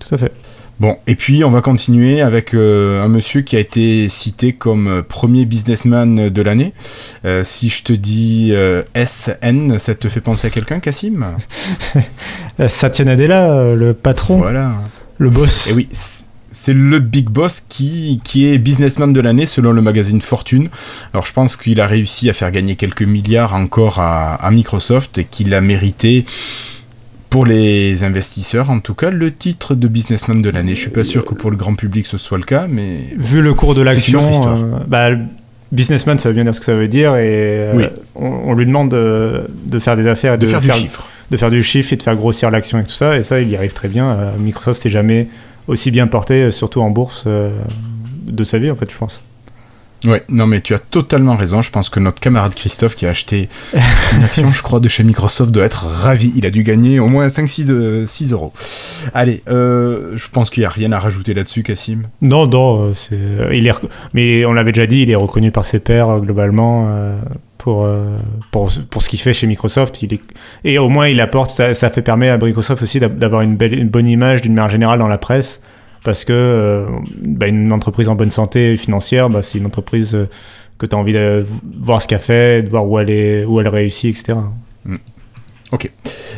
Tout 0.00 0.14
à 0.14 0.18
fait. 0.18 0.32
Bon, 0.80 0.96
et 1.08 1.16
puis 1.16 1.42
on 1.42 1.50
va 1.50 1.60
continuer 1.60 2.20
avec 2.20 2.54
euh, 2.54 3.02
un 3.02 3.08
monsieur 3.08 3.40
qui 3.40 3.56
a 3.56 3.58
été 3.58 4.08
cité 4.08 4.52
comme 4.52 4.86
euh, 4.86 5.02
premier 5.02 5.44
businessman 5.44 6.28
de 6.28 6.42
l'année. 6.42 6.72
Euh, 7.24 7.42
si 7.42 7.68
je 7.68 7.82
te 7.82 7.92
dis 7.92 8.52
SN, 8.94 9.78
ça 9.78 9.94
te 9.96 10.08
fait 10.08 10.20
penser 10.20 10.46
à 10.46 10.50
quelqu'un, 10.50 10.78
Cassim? 10.78 11.26
Satya 12.68 13.04
Nadella, 13.04 13.74
le 13.74 13.92
patron. 13.92 14.38
Voilà. 14.38 14.74
Le 15.18 15.30
boss. 15.30 15.70
Et 15.70 15.74
oui, 15.74 15.88
c'est 16.52 16.74
le 16.74 17.00
big 17.00 17.28
boss 17.28 17.60
qui, 17.68 18.20
qui 18.22 18.46
est 18.46 18.58
businessman 18.58 19.12
de 19.12 19.20
l'année 19.20 19.46
selon 19.46 19.72
le 19.72 19.82
magazine 19.82 20.20
Fortune. 20.20 20.68
Alors 21.12 21.26
je 21.26 21.32
pense 21.32 21.56
qu'il 21.56 21.80
a 21.80 21.88
réussi 21.88 22.30
à 22.30 22.32
faire 22.32 22.52
gagner 22.52 22.76
quelques 22.76 23.02
milliards 23.02 23.54
encore 23.54 23.98
à, 23.98 24.34
à 24.34 24.50
Microsoft 24.52 25.18
et 25.18 25.24
qu'il 25.24 25.54
a 25.54 25.60
mérité 25.60 26.24
pour 27.30 27.44
les 27.44 28.04
investisseurs, 28.04 28.70
en 28.70 28.80
tout 28.80 28.94
cas, 28.94 29.10
le 29.10 29.32
titre 29.32 29.74
de 29.74 29.86
businessman 29.86 30.40
de 30.40 30.50
l'année. 30.50 30.74
Je 30.74 30.80
suis 30.80 30.90
pas 30.90 31.04
sûr 31.04 31.24
que 31.24 31.34
pour 31.34 31.50
le 31.50 31.56
grand 31.56 31.74
public 31.74 32.06
ce 32.06 32.18
soit 32.18 32.38
le 32.38 32.44
cas, 32.44 32.66
mais 32.68 33.00
vu 33.16 33.42
le 33.42 33.54
cours 33.54 33.74
de 33.74 33.82
l'action, 33.82 34.48
euh, 34.48 34.78
bah, 34.86 35.10
businessman, 35.70 36.18
ça 36.18 36.30
veut 36.30 36.34
bien 36.34 36.44
dire 36.44 36.54
ce 36.54 36.60
que 36.60 36.66
ça 36.66 36.74
veut 36.74 36.88
dire, 36.88 37.16
et 37.16 37.26
euh, 37.26 37.88
on, 38.14 38.54
lui 38.54 38.64
demande 38.64 38.90
de, 38.90 39.78
faire 39.78 39.96
des 39.96 40.06
affaires, 40.06 40.34
et 40.34 40.38
de, 40.38 40.46
faire, 40.46 40.60
du 40.60 40.70
chiffre, 40.70 41.06
de 41.30 41.36
faire 41.36 41.50
du 41.50 41.62
chiffre 41.62 41.92
et 41.92 41.96
de 41.96 42.02
faire 42.02 42.16
grossir 42.16 42.50
l'action 42.50 42.78
et 42.78 42.84
tout 42.84 42.90
ça, 42.90 43.18
et 43.18 43.22
ça, 43.22 43.40
il 43.40 43.50
y 43.50 43.56
arrive 43.56 43.74
très 43.74 43.88
bien. 43.88 44.10
Euh, 44.10 44.30
Microsoft 44.38 44.80
s'est 44.80 44.90
jamais 44.90 45.28
aussi 45.66 45.90
bien 45.90 46.06
porté, 46.06 46.50
surtout 46.50 46.80
en 46.80 46.90
bourse, 46.90 47.26
de 47.26 48.44
sa 48.44 48.58
vie, 48.58 48.70
en 48.70 48.76
fait, 48.76 48.90
je 48.90 48.96
pense. 48.96 49.22
Ouais, 50.04 50.22
non 50.28 50.46
mais 50.46 50.60
tu 50.60 50.74
as 50.74 50.78
totalement 50.78 51.36
raison. 51.36 51.60
Je 51.62 51.70
pense 51.70 51.88
que 51.88 51.98
notre 51.98 52.20
camarade 52.20 52.54
Christophe 52.54 52.94
qui 52.94 53.06
a 53.06 53.10
acheté 53.10 53.48
une 54.12 54.22
action, 54.22 54.50
je 54.52 54.62
crois, 54.62 54.80
de 54.80 54.88
chez 54.88 55.02
Microsoft 55.02 55.50
doit 55.50 55.64
être 55.64 55.86
ravi. 55.86 56.32
Il 56.36 56.46
a 56.46 56.50
dû 56.50 56.62
gagner 56.62 57.00
au 57.00 57.08
moins 57.08 57.26
5-6 57.26 57.64
de 57.64 58.04
6 58.06 58.32
euros. 58.32 58.52
Allez, 59.14 59.42
euh, 59.48 60.12
je 60.14 60.28
pense 60.28 60.50
qu'il 60.50 60.60
n'y 60.60 60.66
a 60.66 60.70
rien 60.70 60.92
à 60.92 60.98
rajouter 60.98 61.34
là-dessus, 61.34 61.62
Cassim. 61.62 62.02
Non, 62.22 62.46
non, 62.46 62.94
c'est, 62.94 63.18
il 63.52 63.66
est, 63.66 63.72
mais 64.14 64.44
on 64.44 64.52
l'avait 64.52 64.72
déjà 64.72 64.86
dit, 64.86 65.02
il 65.02 65.10
est 65.10 65.16
reconnu 65.16 65.50
par 65.50 65.66
ses 65.66 65.80
pairs 65.80 66.20
globalement 66.20 66.88
pour, 67.58 67.88
pour, 68.52 68.70
pour 68.90 69.02
ce 69.02 69.08
qu'il 69.08 69.18
fait 69.18 69.34
chez 69.34 69.46
Microsoft. 69.46 70.02
Il 70.02 70.14
est, 70.14 70.20
et 70.64 70.78
au 70.78 70.88
moins 70.88 71.08
il 71.08 71.20
apporte, 71.20 71.50
ça, 71.50 71.74
ça 71.74 71.90
fait 71.90 72.02
permettre 72.02 72.34
à 72.34 72.46
Microsoft 72.46 72.82
aussi 72.82 73.00
d'avoir 73.00 73.42
une, 73.42 73.56
belle, 73.56 73.74
une 73.74 73.88
bonne 73.88 74.06
image 74.06 74.42
d'une 74.42 74.54
manière 74.54 74.70
générale 74.70 74.98
dans 74.98 75.08
la 75.08 75.18
presse 75.18 75.60
parce 76.04 76.24
que 76.24 76.32
euh, 76.32 76.86
bah, 77.22 77.46
une 77.48 77.72
entreprise 77.72 78.08
en 78.08 78.14
bonne 78.14 78.30
santé 78.30 78.76
financière, 78.76 79.30
bah, 79.30 79.42
c'est 79.42 79.58
une 79.58 79.66
entreprise 79.66 80.14
euh, 80.14 80.28
que 80.78 80.86
tu 80.86 80.94
as 80.94 80.98
envie 80.98 81.12
de 81.12 81.44
voir 81.80 82.00
ce 82.00 82.08
qu'elle 82.08 82.20
fait, 82.20 82.62
de 82.62 82.68
voir 82.68 82.86
où 82.86 82.98
elle, 82.98 83.10
est, 83.10 83.44
où 83.44 83.60
elle 83.60 83.68
réussit, 83.68 84.16
etc. 84.16 84.38
Ok. 85.70 85.90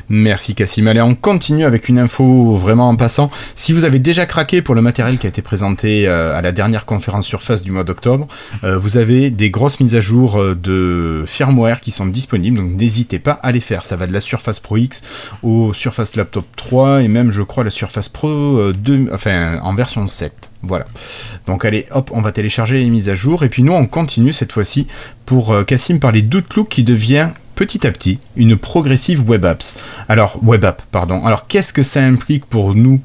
Merci 0.09 0.57
Cassim. 0.57 0.89
Allez, 0.89 1.01
on 1.01 1.15
continue 1.15 1.65
avec 1.65 1.89
une 1.89 2.01
info 2.01 2.55
vraiment 2.57 2.89
en 2.89 2.97
passant. 2.97 3.31
Si 3.55 3.73
vous 3.73 3.85
avez 3.85 4.01
déjà 4.01 4.27
craqué 4.27 4.61
pour 4.61 4.75
le 4.75 4.83
matériel 4.83 5.19
qui 5.19 5.27
a 5.27 5.29
été 5.29 5.41
présenté 5.41 6.09
euh, 6.09 6.37
à 6.37 6.43
la 6.43 6.51
dernière 6.51 6.85
conférence 6.85 7.27
Surface 7.27 7.63
du 7.63 7.71
mois 7.71 7.85
d'octobre, 7.85 8.27
euh, 8.65 8.77
vous 8.77 8.97
avez 8.97 9.31
des 9.31 9.51
grosses 9.51 9.79
mises 9.79 9.95
à 9.95 10.01
jour 10.01 10.41
euh, 10.41 10.57
de 10.57 11.23
firmware 11.29 11.81
qui 11.81 11.93
sont 11.93 12.07
disponibles, 12.07 12.57
donc 12.57 12.73
n'hésitez 12.73 13.21
pas 13.21 13.39
à 13.43 13.53
les 13.53 13.61
faire. 13.61 13.85
Ça 13.85 13.95
va 13.95 14.09
de 14.09 14.13
la 14.13 14.21
Surface 14.21 14.59
Pro 14.59 14.77
X 14.79 15.03
au 15.45 15.75
Surface 15.75 16.17
Laptop 16.17 16.47
3 16.57 17.03
et 17.03 17.09
même, 17.09 17.31
je 17.31 17.43
crois, 17.43 17.63
la 17.63 17.71
Surface 17.71 18.09
Pro 18.09 18.73
2, 18.73 19.11
enfin, 19.13 19.61
en 19.63 19.75
version 19.75 20.09
7. 20.09 20.51
Voilà. 20.63 20.87
Donc 21.47 21.65
allez, 21.65 21.87
hop, 21.93 22.11
on 22.13 22.21
va 22.21 22.33
télécharger 22.33 22.79
les 22.79 22.91
mises 22.91 23.09
à 23.09 23.15
jour. 23.15 23.45
Et 23.45 23.49
puis 23.49 23.63
nous, 23.63 23.73
on 23.73 23.87
continue 23.87 24.33
cette 24.33 24.53
fois-ci 24.53 24.89
pour 25.25 25.55
Cassim 25.65 26.01
parler 26.01 26.23
d'Outlook 26.23 26.69
qui 26.69 26.83
devient 26.83 27.31
petit 27.61 27.87
à 27.87 27.91
petit 27.93 28.19
une 28.37 28.57
progressive 28.57 29.29
web 29.29 29.45
apps. 29.45 29.77
Alors, 30.09 30.39
web 30.43 30.65
app, 30.65 30.81
pardon. 30.91 31.27
Alors, 31.27 31.47
qu'est-ce 31.47 31.75
que 31.75 31.83
ça 31.83 32.03
implique 32.03 32.47
pour 32.47 32.75
nous 32.75 33.03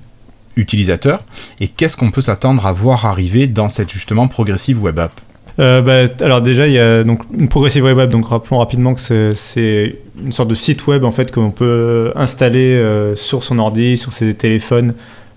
utilisateurs 0.56 1.20
et 1.60 1.68
qu'est-ce 1.68 1.98
qu'on 1.98 2.10
peut 2.10 2.22
s'attendre 2.22 2.66
à 2.66 2.72
voir 2.72 3.06
arriver 3.06 3.48
dans 3.48 3.68
cette 3.68 3.92
justement 3.92 4.30
progressive 4.30 4.82
web 4.82 4.98
app? 4.98 5.12
Euh, 5.60 5.82
bah, 5.82 6.14
alors 6.22 6.42
déjà, 6.42 6.68
il 6.68 6.74
y 6.74 6.80
a 6.80 7.04
donc 7.04 7.24
une 7.38 7.50
progressive 7.50 7.84
web 7.84 8.00
app. 8.00 8.10
Donc 8.10 8.30
rappelons 8.30 8.60
rapidement 8.60 8.94
que 8.94 9.34
c'est 9.36 10.00
une 10.24 10.32
sorte 10.32 10.48
de 10.48 10.56
site 10.56 10.88
web 10.88 11.04
en 11.04 11.12
fait 11.12 11.34
qu'on 11.34 11.52
peut 11.52 12.14
installer 12.16 12.76
euh, 12.76 13.18
sur 13.18 13.44
son 13.44 13.60
ordi, 13.60 13.98
sur 13.98 14.14
ses 14.14 14.36
téléphones, 14.36 14.94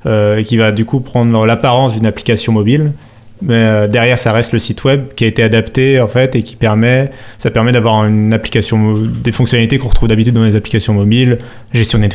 euh, 0.06 0.36
et 0.36 0.44
qui 0.44 0.56
va 0.56 0.70
du 0.70 0.84
coup 0.84 1.00
prendre 1.00 1.44
l'apparence 1.44 1.92
d'une 1.92 2.06
application 2.06 2.52
mobile 2.52 2.92
mais 3.40 3.54
euh, 3.54 3.86
derrière 3.86 4.18
ça 4.18 4.32
reste 4.32 4.52
le 4.52 4.58
site 4.58 4.82
web 4.84 5.08
qui 5.14 5.24
a 5.24 5.26
été 5.26 5.42
adapté 5.42 6.00
en 6.00 6.08
fait 6.08 6.34
et 6.34 6.42
qui 6.42 6.56
permet 6.56 7.10
ça 7.38 7.50
permet 7.50 7.72
d'avoir 7.72 8.04
une 8.04 8.32
application 8.32 8.96
des 8.96 9.32
fonctionnalités 9.32 9.78
qu'on 9.78 9.88
retrouve 9.88 10.08
d'habitude 10.08 10.34
dans 10.34 10.44
les 10.44 10.56
applications 10.56 10.92
mobiles 10.92 11.38
gestion 11.72 12.00
des, 12.00 12.08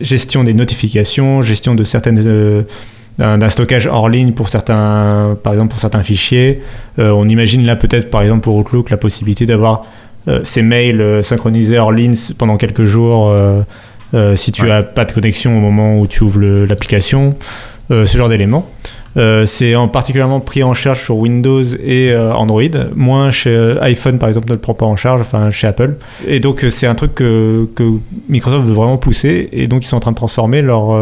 gestion 0.00 0.42
des 0.42 0.54
notifications 0.54 1.42
gestion 1.42 1.74
de 1.74 1.84
certaines 1.84 2.22
euh, 2.26 2.62
d'un 3.18 3.48
stockage 3.48 3.86
hors 3.86 4.08
ligne 4.08 4.32
pour 4.32 4.48
certains 4.48 5.38
par 5.40 5.52
exemple 5.52 5.70
pour 5.70 5.78
certains 5.78 6.02
fichiers. 6.02 6.62
Euh, 6.98 7.10
on 7.10 7.28
imagine 7.28 7.64
là 7.64 7.76
peut-être 7.76 8.10
par 8.10 8.22
exemple 8.22 8.40
pour 8.40 8.56
Outlook 8.56 8.90
la 8.90 8.96
possibilité 8.96 9.46
d'avoir 9.46 9.86
ces 10.42 10.62
mails 10.62 11.22
synchronisés 11.22 11.78
hors 11.78 11.92
ligne 11.92 12.14
pendant 12.38 12.56
quelques 12.56 12.86
jours 12.86 13.30
si 14.34 14.52
tu 14.52 14.70
as 14.70 14.82
pas 14.82 15.04
de 15.04 15.12
connexion 15.12 15.54
au 15.54 15.60
moment 15.60 15.98
où 15.98 16.06
tu 16.06 16.24
ouvres 16.24 16.40
l'application 16.64 17.36
ce 17.90 18.16
genre 18.16 18.30
d'éléments 18.30 18.66
euh, 19.16 19.46
c'est 19.46 19.76
en 19.76 19.86
particulièrement 19.86 20.40
pris 20.40 20.62
en 20.62 20.74
charge 20.74 21.02
sur 21.02 21.16
Windows 21.16 21.62
et 21.62 22.10
euh, 22.10 22.34
Android, 22.34 22.62
moins 22.96 23.30
chez 23.30 23.50
euh, 23.50 23.80
iPhone 23.82 24.18
par 24.18 24.28
exemple 24.28 24.48
ne 24.48 24.54
le 24.54 24.60
prend 24.60 24.74
pas 24.74 24.86
en 24.86 24.96
charge, 24.96 25.20
enfin 25.20 25.50
chez 25.50 25.66
Apple. 25.66 25.96
Et 26.26 26.40
donc 26.40 26.64
c'est 26.68 26.86
un 26.86 26.94
truc 26.94 27.14
que, 27.14 27.68
Microsoft 28.28 28.66
veut 28.66 28.74
vraiment 28.74 28.96
pousser 28.96 29.48
et 29.52 29.66
donc 29.66 29.84
ils 29.84 29.88
sont 29.88 29.96
en 29.96 30.00
train 30.00 30.10
de 30.10 30.16
transformer 30.16 30.62
leur, 30.62 30.96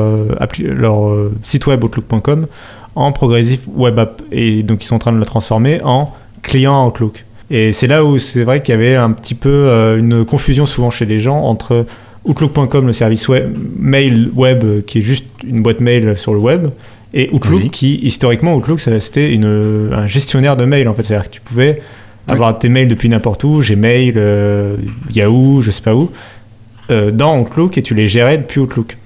site 1.42 1.66
web 1.66 1.83
Outlook.com 1.83 2.47
en 2.95 3.12
progressive 3.12 3.62
web 3.75 3.99
app 3.99 4.21
et 4.31 4.62
donc 4.62 4.83
ils 4.83 4.87
sont 4.87 4.97
en 4.97 4.99
train 4.99 5.12
de 5.12 5.19
le 5.19 5.25
transformer 5.25 5.81
en 5.83 6.12
client 6.42 6.87
Outlook. 6.87 7.25
Et 7.50 7.73
c'est 7.73 7.87
là 7.87 8.04
où 8.04 8.19
c'est 8.19 8.45
vrai 8.45 8.61
qu'il 8.61 8.75
y 8.75 8.78
avait 8.78 8.97
un 8.97 9.11
petit 9.12 9.35
peu 9.35 9.97
une 9.99 10.25
confusion 10.25 10.66
souvent 10.66 10.90
chez 10.90 11.07
les 11.07 11.19
gens 11.19 11.42
entre 11.42 11.87
Outlook.com, 12.25 12.87
le 12.87 12.92
service 12.92 13.28
web, 13.28 13.57
mail 13.78 14.31
web 14.35 14.85
qui 14.87 14.99
est 14.99 15.02
juste 15.02 15.26
une 15.47 15.62
boîte 15.62 15.81
mail 15.81 16.16
sur 16.16 16.35
le 16.35 16.40
web, 16.40 16.69
et 17.14 17.28
Outlook, 17.33 17.71
qui 17.71 17.97
historiquement, 17.97 18.57
Outlook, 18.57 18.81
c'était 18.81 19.38
un 19.42 20.07
gestionnaire 20.07 20.57
de 20.57 20.64
mails 20.64 20.88
en 20.88 20.95
fait. 20.95 21.02
C'est-à-dire 21.02 21.28
que 21.28 21.35
tu 21.35 21.40
pouvais 21.40 21.81
avoir 22.28 22.59
tes 22.59 22.69
mails 22.69 22.88
depuis 22.88 23.09
n'importe 23.09 23.45
où, 23.45 23.61
Gmail, 23.61 24.14
euh, 24.16 24.76
Yahoo, 25.11 25.61
je 25.62 25.71
sais 25.71 25.83
pas 25.83 25.95
où, 25.95 26.11
euh, 26.90 27.11
dans 27.11 27.38
Outlook 27.40 27.76
et 27.76 27.83
tu 27.83 27.95
les 27.95 28.09
gérais 28.09 28.38
depuis 28.38 28.61
Outlook. 28.61 28.97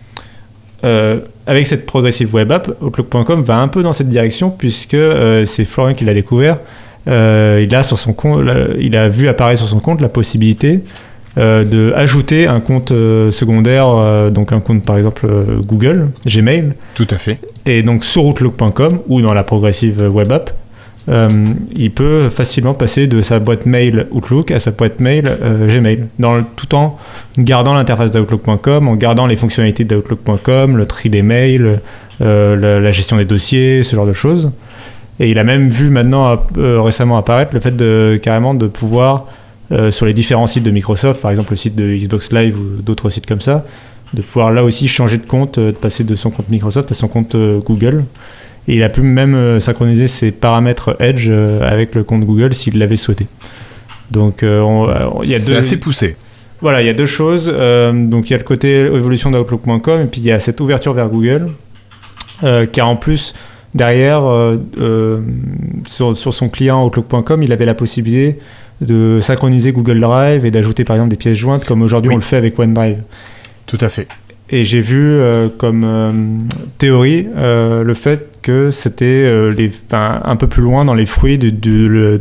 Euh, 0.85 1.21
avec 1.47 1.67
cette 1.67 1.87
progressive 1.87 2.33
web 2.35 2.53
app, 2.53 2.71
Outlook.com 2.81 3.43
va 3.43 3.57
un 3.57 3.69
peu 3.69 3.83
dans 3.83 3.93
cette 3.93 4.09
direction 4.09 4.51
puisque 4.51 4.97
c'est 5.45 5.65
Florian 5.65 5.95
qui 5.95 6.05
l'a 6.05 6.15
découvert. 6.15 6.59
il 7.07 7.75
a 7.75 7.83
sur 7.83 7.99
son 7.99 8.13
compte, 8.13 8.45
il 8.79 8.97
a 8.97 9.09
vu 9.09 9.29
apparaître 9.29 9.61
sur 9.61 9.69
son 9.69 9.81
compte 9.81 10.01
la 10.01 10.09
possibilité 10.09 10.81
de 11.37 11.93
ajouter 11.95 12.47
un 12.47 12.61
compte 12.61 12.93
euh, 12.93 13.31
secondaire, 13.31 13.89
euh, 13.91 14.31
donc 14.31 14.53
un 14.53 14.61
compte 14.61 14.85
par 14.85 14.97
exemple 14.97 15.27
Google, 15.67 16.09
Gmail. 16.27 16.73
Tout 16.95 17.07
à 17.11 17.19
fait. 17.19 17.39
Et 17.67 17.83
donc 17.83 18.05
sur 18.05 18.25
Outlook.com 18.25 19.01
ou 19.09 19.21
dans 19.21 19.35
la 19.35 19.45
progressive 19.45 20.09
web 20.11 20.33
app, 20.33 20.51
il 21.77 21.93
peut 21.93 22.31
facilement 22.31 22.75
passer 22.75 23.07
de 23.07 23.23
sa 23.23 23.39
boîte 23.39 23.65
mail 23.65 24.09
Outlook 24.11 24.51
à 24.51 24.59
sa 24.59 24.73
boîte 24.73 24.99
mail 24.99 25.39
Gmail, 25.69 26.07
dans 26.19 26.43
tout 26.43 26.75
en 26.75 26.99
gardant 27.39 27.75
l'interface 27.75 28.11
d'Outlook.com, 28.11 28.89
en 28.89 28.97
gardant 28.97 29.29
les 29.29 29.37
fonctionnalités 29.37 29.85
d'Outlook.com, 29.85 30.77
le 30.77 30.87
tri 30.87 31.09
des 31.09 31.23
mails, 31.23 31.81
la, 32.19 32.57
la, 32.57 32.91
gestion 32.91 33.19
des 33.19 33.25
dossiers, 33.25 33.85
ce 33.85 33.95
genre 33.95 34.07
de 34.07 34.13
choses. 34.13 34.51
Et 35.21 35.31
il 35.31 35.39
a 35.39 35.45
même 35.45 35.69
vu 35.69 35.91
maintenant 35.91 36.43
récemment 36.59 37.19
apparaître 37.19 37.55
le 37.55 37.61
fait 37.61 37.77
de 37.77 38.19
carrément 38.21 38.55
de 38.55 38.67
pouvoir 38.67 39.27
euh, 39.73 39.91
sur 39.91 40.07
les 40.07 40.15
différents 40.15 40.47
sites 40.47 40.63
de 40.63 40.71
Microsoft, 40.71 41.21
par 41.21 41.33
exemple 41.33 41.51
le 41.51 41.57
site 41.57 41.75
de 41.75 41.97
Xbox 41.97 42.33
Live 42.33 42.57
ou 42.57 42.83
d'autres 42.83 43.11
sites 43.11 43.27
comme 43.27 43.41
ça, 43.41 43.65
de 44.15 44.23
pouvoir 44.23 44.53
là 44.53 44.63
aussi 44.63 44.87
changer 44.87 45.19
de 45.19 45.27
compte, 45.27 45.59
euh, 45.59 45.73
de 45.73 45.77
passer 45.77 46.05
de 46.05 46.15
son 46.15 46.31
compte 46.31 46.49
Microsoft 46.49 46.93
à 46.93 46.95
son 46.95 47.09
compte 47.09 47.35
euh, 47.35 47.59
Google. 47.59 48.05
Et 48.69 48.77
il 48.77 48.83
a 48.85 48.89
pu 48.89 49.01
même 49.01 49.61
synchroniser 49.61 50.09
ses 50.09 50.33
paramètres 50.33 50.97
Edge 50.99 51.29
avec 51.29 51.95
le 51.95 52.03
compte 52.03 52.25
Google 52.25 52.53
s'il 52.53 52.79
l'avait 52.79 52.97
souhaité. 52.97 53.29
Donc 54.11 54.39
il 54.43 55.31
y 55.31 55.35
a 55.35 55.39
C'est 55.39 55.57
assez 55.57 55.77
poussé. 55.77 56.17
Voilà, 56.61 56.83
il 56.83 56.87
y 56.87 56.91
a 56.91 56.93
deux 56.93 57.07
choses. 57.07 57.47
donc 57.47 58.29
il 58.29 58.33
y 58.33 58.35
a 58.35 58.39
le 58.39 58.43
côté 58.43 58.87
évolution 58.87 59.31
d'Outlook.com 59.31 60.01
et 60.01 60.07
puis 60.07 60.21
il 60.21 60.27
y 60.27 60.33
a 60.33 60.41
cette 60.41 60.61
ouverture 60.61 60.95
vers 60.95 61.09
Google 61.09 61.51
a 62.43 62.67
en 62.83 62.97
plus 62.97 63.35
derrière 63.73 64.23
sur, 65.87 66.17
sur, 66.17 66.35
son 66.35 66.49
client 66.49 66.85
Outlook.com, 66.85 67.45
il 67.45 67.53
avait 67.53 67.67
la 67.67 67.75
possibilité 67.75 68.37
de 68.81 69.21
synchroniser 69.21 69.73
Google 69.73 70.01
Drive 70.01 70.45
et 70.45 70.51
d'ajouter 70.51 70.85
par 70.85 70.97
exemple 70.97 71.11
des 71.11 71.17
pièces 71.17 71.39
jointes 71.39 71.65
comme 71.65 71.83
aujourd'hui 71.83 72.13
on 72.13 72.17
le 72.17 72.23
fait 72.23 72.37
avec 72.37 72.59
OneDrive. 72.59 72.99
Tout 73.67 73.79
à 73.81 73.89
fait. 73.89 74.07
Et 74.49 74.65
j'ai 74.65 74.81
vu 74.81 75.01
euh, 75.01 75.49
comme 75.49 75.83
euh, 75.85 76.13
théorie 76.79 77.27
euh, 77.37 77.83
le 77.83 77.95
fait 77.95 78.39
que 78.43 78.71
c'était 78.71 79.29
les, 79.51 79.73
un 79.93 80.37
peu 80.37 80.47
plus 80.47 80.63
loin 80.63 80.85
dans 80.85 80.95
les 80.95 81.07
fruits 81.07 81.37
de, 81.37 81.51
de, 81.51 82.21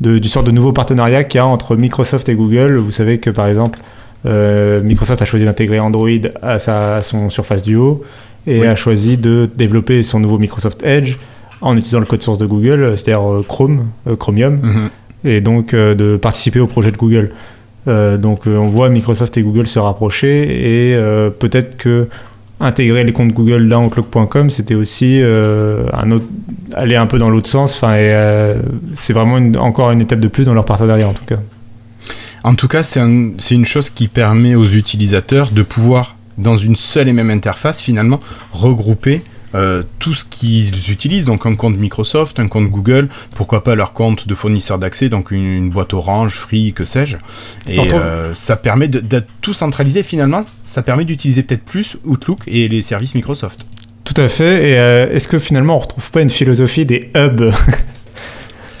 de, 0.00 0.18
du 0.18 0.28
sort 0.28 0.42
de 0.42 0.50
nouveau 0.50 0.72
partenariat 0.72 1.24
qu'il 1.24 1.38
y 1.38 1.40
a 1.40 1.46
entre 1.46 1.74
Microsoft 1.74 2.28
et 2.28 2.34
Google. 2.34 2.76
Vous 2.76 2.90
savez 2.90 3.18
que 3.18 3.30
par 3.30 3.46
exemple 3.46 3.78
Microsoft 4.24 5.22
a 5.22 5.24
choisi 5.24 5.46
d'intégrer 5.46 5.80
Android 5.80 6.08
à, 6.42 6.58
sa, 6.58 7.00
son 7.00 7.30
Surface 7.30 7.62
Duo 7.62 8.04
et 8.46 8.66
a 8.66 8.76
choisi 8.76 9.16
de 9.16 9.48
développer 9.56 10.02
son 10.02 10.20
nouveau 10.20 10.38
Microsoft 10.38 10.82
Edge 10.84 11.16
en 11.62 11.74
utilisant 11.76 12.00
le 12.00 12.06
code 12.06 12.22
source 12.22 12.38
de 12.38 12.46
Google, 12.46 12.98
c'est-à-dire 12.98 13.42
Chrome, 13.48 13.86
Chromium. 14.18 14.60
Mhm 14.62 14.90
et 15.24 15.40
donc 15.40 15.74
euh, 15.74 15.94
de 15.94 16.16
participer 16.16 16.60
au 16.60 16.66
projet 16.66 16.90
de 16.90 16.96
Google. 16.96 17.32
Euh, 17.88 18.16
donc 18.16 18.46
euh, 18.46 18.56
on 18.56 18.68
voit 18.68 18.88
Microsoft 18.88 19.36
et 19.36 19.42
Google 19.42 19.66
se 19.66 19.78
rapprocher 19.78 20.92
et 20.92 20.96
peut-être 21.38 21.76
que 21.76 22.08
intégrer 22.60 23.02
les 23.02 23.12
comptes 23.12 23.32
Google 23.32 23.68
dans 23.68 23.84
Outlook.com, 23.86 24.48
c'était 24.50 24.76
aussi 24.76 25.20
un 25.20 26.10
autre, 26.12 26.26
aller 26.74 26.94
un 26.94 27.06
peu 27.06 27.18
dans 27.18 27.28
l'autre 27.28 27.48
sens. 27.48 27.76
Enfin, 27.76 27.96
c'est 28.94 29.12
vraiment 29.12 29.40
encore 29.60 29.90
une 29.90 30.00
étape 30.00 30.20
de 30.20 30.28
plus 30.28 30.46
dans 30.46 30.54
leur 30.54 30.64
partenariat 30.64 31.08
en 31.08 31.12
tout 31.12 31.24
cas. 31.24 31.38
En 32.44 32.54
tout 32.54 32.68
cas, 32.68 32.84
c'est 32.84 33.00
une 33.00 33.66
chose 33.66 33.90
qui 33.90 34.06
permet 34.06 34.54
aux 34.54 34.66
utilisateurs 34.66 35.50
de 35.50 35.62
pouvoir, 35.62 36.16
dans 36.38 36.56
une 36.56 36.76
seule 36.76 37.08
et 37.08 37.12
même 37.12 37.30
interface, 37.30 37.82
finalement, 37.82 38.20
regrouper 38.52 39.22
euh, 39.54 39.82
tout 39.98 40.14
ce 40.14 40.24
qu'ils 40.24 40.90
utilisent, 40.90 41.26
donc 41.26 41.44
un 41.44 41.54
compte 41.54 41.76
Microsoft, 41.76 42.40
un 42.40 42.48
compte 42.48 42.68
Google, 42.68 43.08
pourquoi 43.34 43.62
pas 43.62 43.74
leur 43.74 43.92
compte 43.92 44.26
de 44.26 44.34
fournisseur 44.34 44.78
d'accès, 44.78 45.08
donc 45.08 45.30
une, 45.30 45.70
boîte 45.70 45.92
Orange, 45.92 46.34
Free, 46.34 46.72
que 46.72 46.84
sais-je. 46.84 47.16
Et 47.68 47.92
euh, 47.92 48.32
ça 48.34 48.56
permet 48.56 48.88
de, 48.88 49.22
tout 49.40 49.54
centraliser 49.54 50.02
finalement, 50.02 50.44
ça 50.64 50.82
permet 50.82 51.04
d'utiliser 51.04 51.42
peut-être 51.42 51.64
plus 51.64 51.96
Outlook 52.04 52.40
et 52.46 52.68
les 52.68 52.82
services 52.82 53.14
Microsoft. 53.14 53.60
Tout 54.04 54.20
à 54.20 54.28
fait, 54.28 54.70
et 54.70 54.78
euh, 54.78 55.12
est-ce 55.12 55.28
que 55.28 55.38
finalement 55.38 55.76
on 55.76 55.80
retrouve 55.80 56.10
pas 56.10 56.22
une 56.22 56.30
philosophie 56.30 56.86
des 56.86 57.10
hubs? 57.14 57.52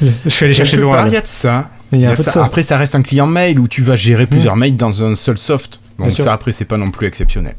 Je 0.24 0.30
suis 0.30 0.46
allé 0.46 0.54
chercher 0.54 0.78
loin. 0.78 1.06
il 1.06 1.12
y 1.12 1.16
a 1.16 1.20
de 1.20 1.26
ça. 1.26 1.70
Il 1.92 1.98
y 1.98 2.00
Il 2.00 2.04
y 2.04 2.06
a 2.06 2.08
a 2.08 2.12
un 2.12 2.16
peu 2.16 2.22
de 2.22 2.24
ça. 2.24 2.32
ça. 2.32 2.44
Après, 2.44 2.62
ça 2.62 2.76
reste 2.76 2.94
un 2.94 3.02
client 3.02 3.26
mail 3.26 3.60
où 3.60 3.68
tu 3.68 3.82
vas 3.82 3.94
gérer 3.94 4.26
plusieurs 4.26 4.56
mails 4.56 4.74
dans 4.74 5.04
un 5.04 5.14
seul 5.14 5.38
soft. 5.38 5.78
Donc 5.98 6.10
ça, 6.12 6.32
après, 6.32 6.52
c'est 6.52 6.64
pas 6.64 6.76
non 6.78 6.90
plus 6.90 7.06
exceptionnel. 7.06 7.54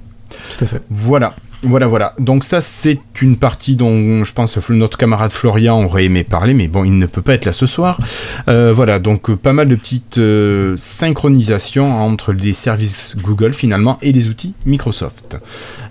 Tout 0.58 0.66
à 0.66 0.68
fait. 0.68 0.82
Voilà, 0.90 1.36
voilà, 1.64 1.88
voilà. 1.88 2.14
Donc 2.20 2.44
ça, 2.44 2.62
c'est 2.62 3.00
une 3.22 3.38
partie 3.38 3.76
dont 3.76 4.24
je 4.24 4.34
pense 4.34 4.56
que 4.56 4.74
notre 4.74 4.98
camarade 4.98 5.32
Florian 5.32 5.84
aurait 5.84 6.06
aimé 6.06 6.24
parler, 6.24 6.54
mais 6.54 6.68
bon, 6.68 6.84
il 6.84 6.98
ne 6.98 7.06
peut 7.06 7.22
pas 7.22 7.34
être 7.34 7.46
là 7.46 7.54
ce 7.54 7.66
soir. 7.66 8.00
Euh, 8.48 8.74
voilà, 8.76 9.00
donc 9.00 9.30
euh, 9.30 9.36
pas 9.36 9.54
mal 9.54 9.68
de 9.68 9.76
petites 9.76 10.18
euh, 10.18 10.76
synchronisations 10.78 11.88
entre 12.00 12.34
les 12.34 12.54
services 12.54 13.16
Google 13.22 13.54
finalement 13.54 13.98
et 14.02 14.12
les 14.12 14.28
outils 14.28 14.54
Microsoft. 14.66 15.38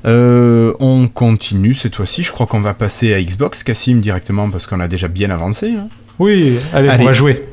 Euh, 0.05 0.73
on 0.81 1.09
continue 1.09 1.75
cette 1.75 1.97
fois-ci. 1.97 2.23
Je 2.23 2.33
crois 2.33 2.47
qu'on 2.47 2.61
va 2.61 2.75
passer 2.75 3.14
à 3.14 3.23
Xbox, 3.23 3.62
Cassim 3.62 4.00
directement 4.00 4.50
parce 4.50 4.67
qu'on 4.67 4.81
a 4.81 4.88
déjà 4.88 5.09
bien 5.09 5.31
avancé. 5.31 5.71
hein. 5.71 5.88
Oui, 6.19 6.59
allez, 6.75 6.88
Allez. 6.88 7.05
on 7.05 7.07
va 7.07 7.12
jouer. 7.14 7.43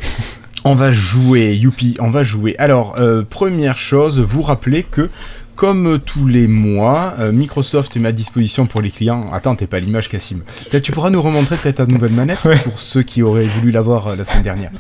On 0.66 0.76
va 0.76 0.92
jouer, 0.92 1.56
youpi, 1.56 1.96
on 2.00 2.10
va 2.12 2.24
jouer. 2.24 2.56
Alors, 2.58 2.96
euh, 3.00 3.24
première 3.28 3.78
chose, 3.78 4.20
vous 4.20 4.42
rappelez 4.42 4.84
que, 4.84 5.10
comme 5.56 6.00
tous 6.06 6.28
les 6.28 6.48
mois, 6.48 7.14
euh, 7.20 7.32
Microsoft 7.32 7.96
met 7.96 8.10
à 8.10 8.12
disposition 8.12 8.66
pour 8.66 8.82
les 8.82 8.90
clients. 8.92 9.26
Attends, 9.32 9.56
t'es 9.56 9.68
pas 9.68 9.80
l'image, 9.80 10.10
Cassim. 10.10 10.40
Peut-être 10.70 10.84
tu 10.84 10.92
pourras 10.92 11.10
nous 11.12 11.22
remontrer 11.22 11.56
peut-être 11.56 11.78
ta 11.78 11.86
nouvelle 11.86 12.12
manette 12.12 12.44
Ouais. 12.46 12.58
pour 12.58 12.80
ceux 12.80 13.04
qui 13.04 13.22
auraient 13.24 13.44
voulu 13.46 13.72
l'avoir 13.72 14.08
euh, 14.08 14.16
la 14.18 14.24
semaine 14.26 14.44
dernière. 14.44 14.72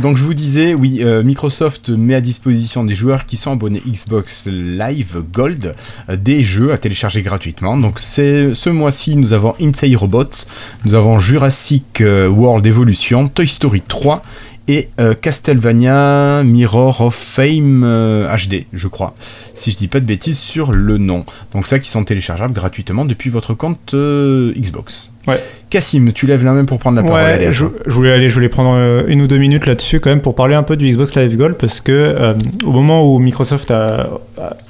Donc, 0.00 0.16
je 0.16 0.22
vous 0.22 0.32
disais, 0.32 0.72
oui, 0.72 1.04
Microsoft 1.22 1.90
met 1.90 2.14
à 2.14 2.22
disposition 2.22 2.82
des 2.82 2.94
joueurs 2.94 3.26
qui 3.26 3.36
sont 3.36 3.52
abonnés 3.52 3.82
Xbox 3.86 4.44
Live 4.46 5.18
Gold 5.34 5.74
des 6.10 6.42
jeux 6.44 6.72
à 6.72 6.78
télécharger 6.78 7.20
gratuitement. 7.20 7.76
Donc, 7.76 8.00
c'est 8.00 8.54
ce 8.54 8.70
mois-ci, 8.70 9.16
nous 9.16 9.34
avons 9.34 9.54
Inside 9.60 9.94
Robots, 9.96 10.46
nous 10.86 10.94
avons 10.94 11.18
Jurassic 11.18 12.02
World 12.02 12.64
Evolution, 12.66 13.28
Toy 13.28 13.46
Story 13.46 13.82
3 13.86 14.22
et 14.68 14.88
euh, 15.00 15.14
Castlevania 15.14 16.42
Mirror 16.44 17.00
of 17.00 17.14
Fame 17.14 17.82
euh, 17.84 18.34
HD, 18.36 18.64
je 18.72 18.88
crois, 18.88 19.14
si 19.54 19.70
je 19.70 19.76
dis 19.76 19.88
pas 19.88 20.00
de 20.00 20.06
bêtises 20.06 20.38
sur 20.38 20.72
le 20.72 20.98
nom. 20.98 21.24
Donc 21.52 21.66
ça 21.66 21.78
qui 21.78 21.88
sont 21.88 22.04
téléchargeables 22.04 22.54
gratuitement 22.54 23.04
depuis 23.04 23.30
votre 23.30 23.54
compte 23.54 23.94
euh, 23.94 24.52
Xbox. 24.56 25.12
Ouais. 25.28 25.42
Cassim, 25.68 26.12
tu 26.12 26.26
lèves 26.26 26.44
la 26.44 26.52
main 26.52 26.64
pour 26.64 26.78
prendre 26.78 26.96
la 26.96 27.02
parole. 27.02 27.20
Allez, 27.20 27.48
Ouais, 27.48 27.52
je, 27.52 27.64
voulais 27.86 28.12
aller, 28.12 28.28
je 28.28 28.34
voulais 28.34 28.48
prendre 28.48 28.74
euh, 28.76 29.04
une 29.08 29.20
ou 29.20 29.26
deux 29.26 29.38
minutes 29.38 29.66
là-dessus 29.66 29.98
quand 29.98 30.10
même 30.10 30.20
pour 30.20 30.34
parler 30.34 30.54
un 30.54 30.62
peu 30.62 30.76
du 30.76 30.86
Xbox 30.86 31.16
Live 31.16 31.36
Gold 31.36 31.56
parce 31.56 31.80
que 31.80 31.92
euh, 31.92 32.34
au 32.64 32.70
moment 32.70 33.12
où 33.12 33.18
Microsoft 33.18 33.70
a, 33.72 34.08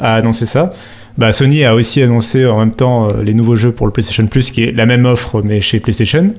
annoncé 0.00 0.46
ça, 0.46 0.72
bah, 1.18 1.32
Sony 1.32 1.64
a 1.64 1.74
aussi 1.74 2.02
annoncé 2.02 2.46
en 2.46 2.58
même 2.58 2.72
temps 2.72 3.08
euh, 3.08 3.22
les 3.22 3.34
nouveaux 3.34 3.56
jeux 3.56 3.72
pour 3.72 3.86
le 3.86 3.92
PlayStation 3.92 4.26
Plus, 4.26 4.50
qui 4.50 4.64
est 4.64 4.72
la 4.72 4.86
même 4.86 5.04
offre 5.04 5.42
mais 5.42 5.60
chez 5.60 5.80
PlayStation. 5.80 6.32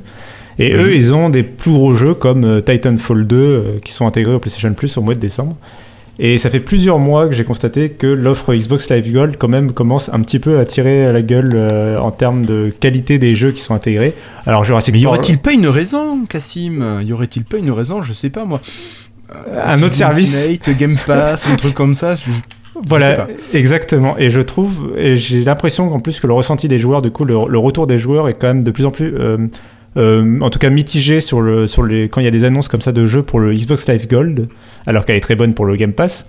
Et 0.60 0.74
Mhm. 0.74 0.80
eux, 0.82 0.96
ils 0.96 1.14
ont 1.14 1.30
des 1.30 1.44
plus 1.44 1.72
gros 1.72 1.96
jeux 1.96 2.14
comme 2.14 2.44
euh, 2.44 2.62
Titanfall 2.62 3.28
2 3.28 3.36
euh, 3.38 3.62
qui 3.84 3.94
sont 3.94 4.08
intégrés 4.08 4.34
au 4.34 4.40
PlayStation 4.40 4.74
Plus 4.74 4.98
au 4.98 5.02
mois 5.02 5.14
de 5.16 5.20
décembre. 5.20 5.56
Et 6.20 6.40
ça 6.40 6.50
fait 6.50 6.60
plusieurs 6.60 6.98
mois 6.98 7.28
que 7.28 7.36
j'ai 7.36 7.44
constaté 7.44 7.90
que 7.92 8.08
l'offre 8.08 8.52
Xbox 8.56 8.90
Live 8.90 9.14
Gold 9.14 9.36
quand 9.38 9.50
même 9.50 9.72
commence 9.72 10.10
un 10.12 10.20
petit 10.22 10.40
peu 10.40 10.58
à 10.58 10.66
tirer 10.66 11.06
à 11.06 11.12
la 11.12 11.22
gueule 11.22 11.52
euh, 11.54 12.00
en 12.00 12.10
termes 12.10 12.44
de 12.44 12.74
qualité 12.80 13.20
des 13.20 13.36
jeux 13.36 13.52
qui 13.52 13.62
sont 13.62 13.76
intégrés. 13.76 14.16
Alors 14.48 14.64
Jurassic 14.64 14.96
Mais 14.96 15.02
y 15.02 15.06
aurait-il 15.06 15.38
pas 15.38 15.54
une 15.54 15.68
raison, 15.68 16.26
Cassim? 16.28 17.02
Y 17.06 17.14
aurait-il 17.14 17.44
pas 17.44 17.58
une 17.58 17.70
raison? 17.70 18.02
Je 18.02 18.14
sais 18.14 18.32
pas 18.32 18.46
moi. 18.46 18.60
Euh, 19.32 19.62
Un 19.64 19.84
autre 19.84 19.94
service. 19.94 20.48
Ultimate, 20.50 20.78
Game 20.80 20.98
Pass, 21.06 21.46
un 21.52 21.56
truc 21.56 21.76
comme 21.76 21.94
ça. 21.94 22.16
je- 22.16 22.22
Voilà, 22.88 23.28
exactement. 23.54 24.16
Et 24.18 24.30
je 24.32 24.40
trouve, 24.42 24.94
et 24.98 25.18
j'ai 25.18 25.44
l'impression 25.44 25.88
qu'en 25.90 26.00
plus 26.00 26.20
que 26.20 26.26
le 26.28 26.34
ressenti 26.34 26.68
des 26.68 26.78
joueurs, 26.80 27.02
du 27.04 27.12
coup, 27.12 27.26
le, 27.26 27.36
le 27.48 27.58
retour 27.60 27.86
des 27.88 28.00
joueurs 28.00 28.28
est 28.30 28.34
quand 28.36 28.48
même 28.48 28.64
de 28.64 28.72
plus 28.72 28.86
en 28.86 28.92
plus, 28.92 29.14
euh, 29.18 29.38
euh, 29.96 30.40
en 30.42 30.50
tout 30.50 30.60
cas 30.60 30.70
mitigé 30.70 31.22
sur 31.22 31.42
le, 31.42 31.66
sur 31.68 31.84
les, 31.84 32.10
quand 32.10 32.22
il 32.22 32.26
y 32.26 32.28
a 32.28 32.32
des 32.32 32.44
annonces 32.44 32.68
comme 32.68 32.82
ça 32.82 32.92
de 32.92 33.06
jeux 33.06 33.24
pour 33.24 33.40
le 33.40 33.54
Xbox 33.54 33.88
Live 33.88 34.08
Gold, 34.08 34.48
alors 34.86 35.06
qu'elle 35.06 35.16
est 35.16 35.22
très 35.22 35.36
bonne 35.36 35.54
pour 35.54 35.66
le 35.66 35.76
Game 35.76 35.94
Pass. 35.94 36.28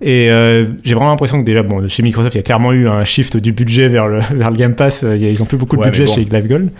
Et 0.00 0.30
euh, 0.30 0.66
j'ai 0.82 0.94
vraiment 0.94 1.10
l'impression 1.10 1.38
que 1.40 1.44
déjà, 1.46 1.62
bon, 1.62 1.88
chez 1.88 2.02
Microsoft, 2.02 2.34
il 2.34 2.38
y 2.38 2.40
a 2.40 2.42
clairement 2.42 2.72
eu 2.72 2.88
un 2.88 3.04
shift 3.04 3.36
du 3.36 3.52
budget 3.52 3.88
vers 3.88 4.08
le, 4.08 4.18
vers 4.34 4.50
le 4.50 4.56
Game 4.56 4.74
Pass. 4.74 5.04
Ils 5.18 5.42
ont 5.42 5.46
plus 5.46 5.56
beaucoup 5.56 5.76
de 5.76 5.82
Ouais, 5.82 5.90
budget 5.90 6.06
bon. 6.06 6.12
chez 6.14 6.24
Live 6.24 6.46
Gold, 6.48 6.70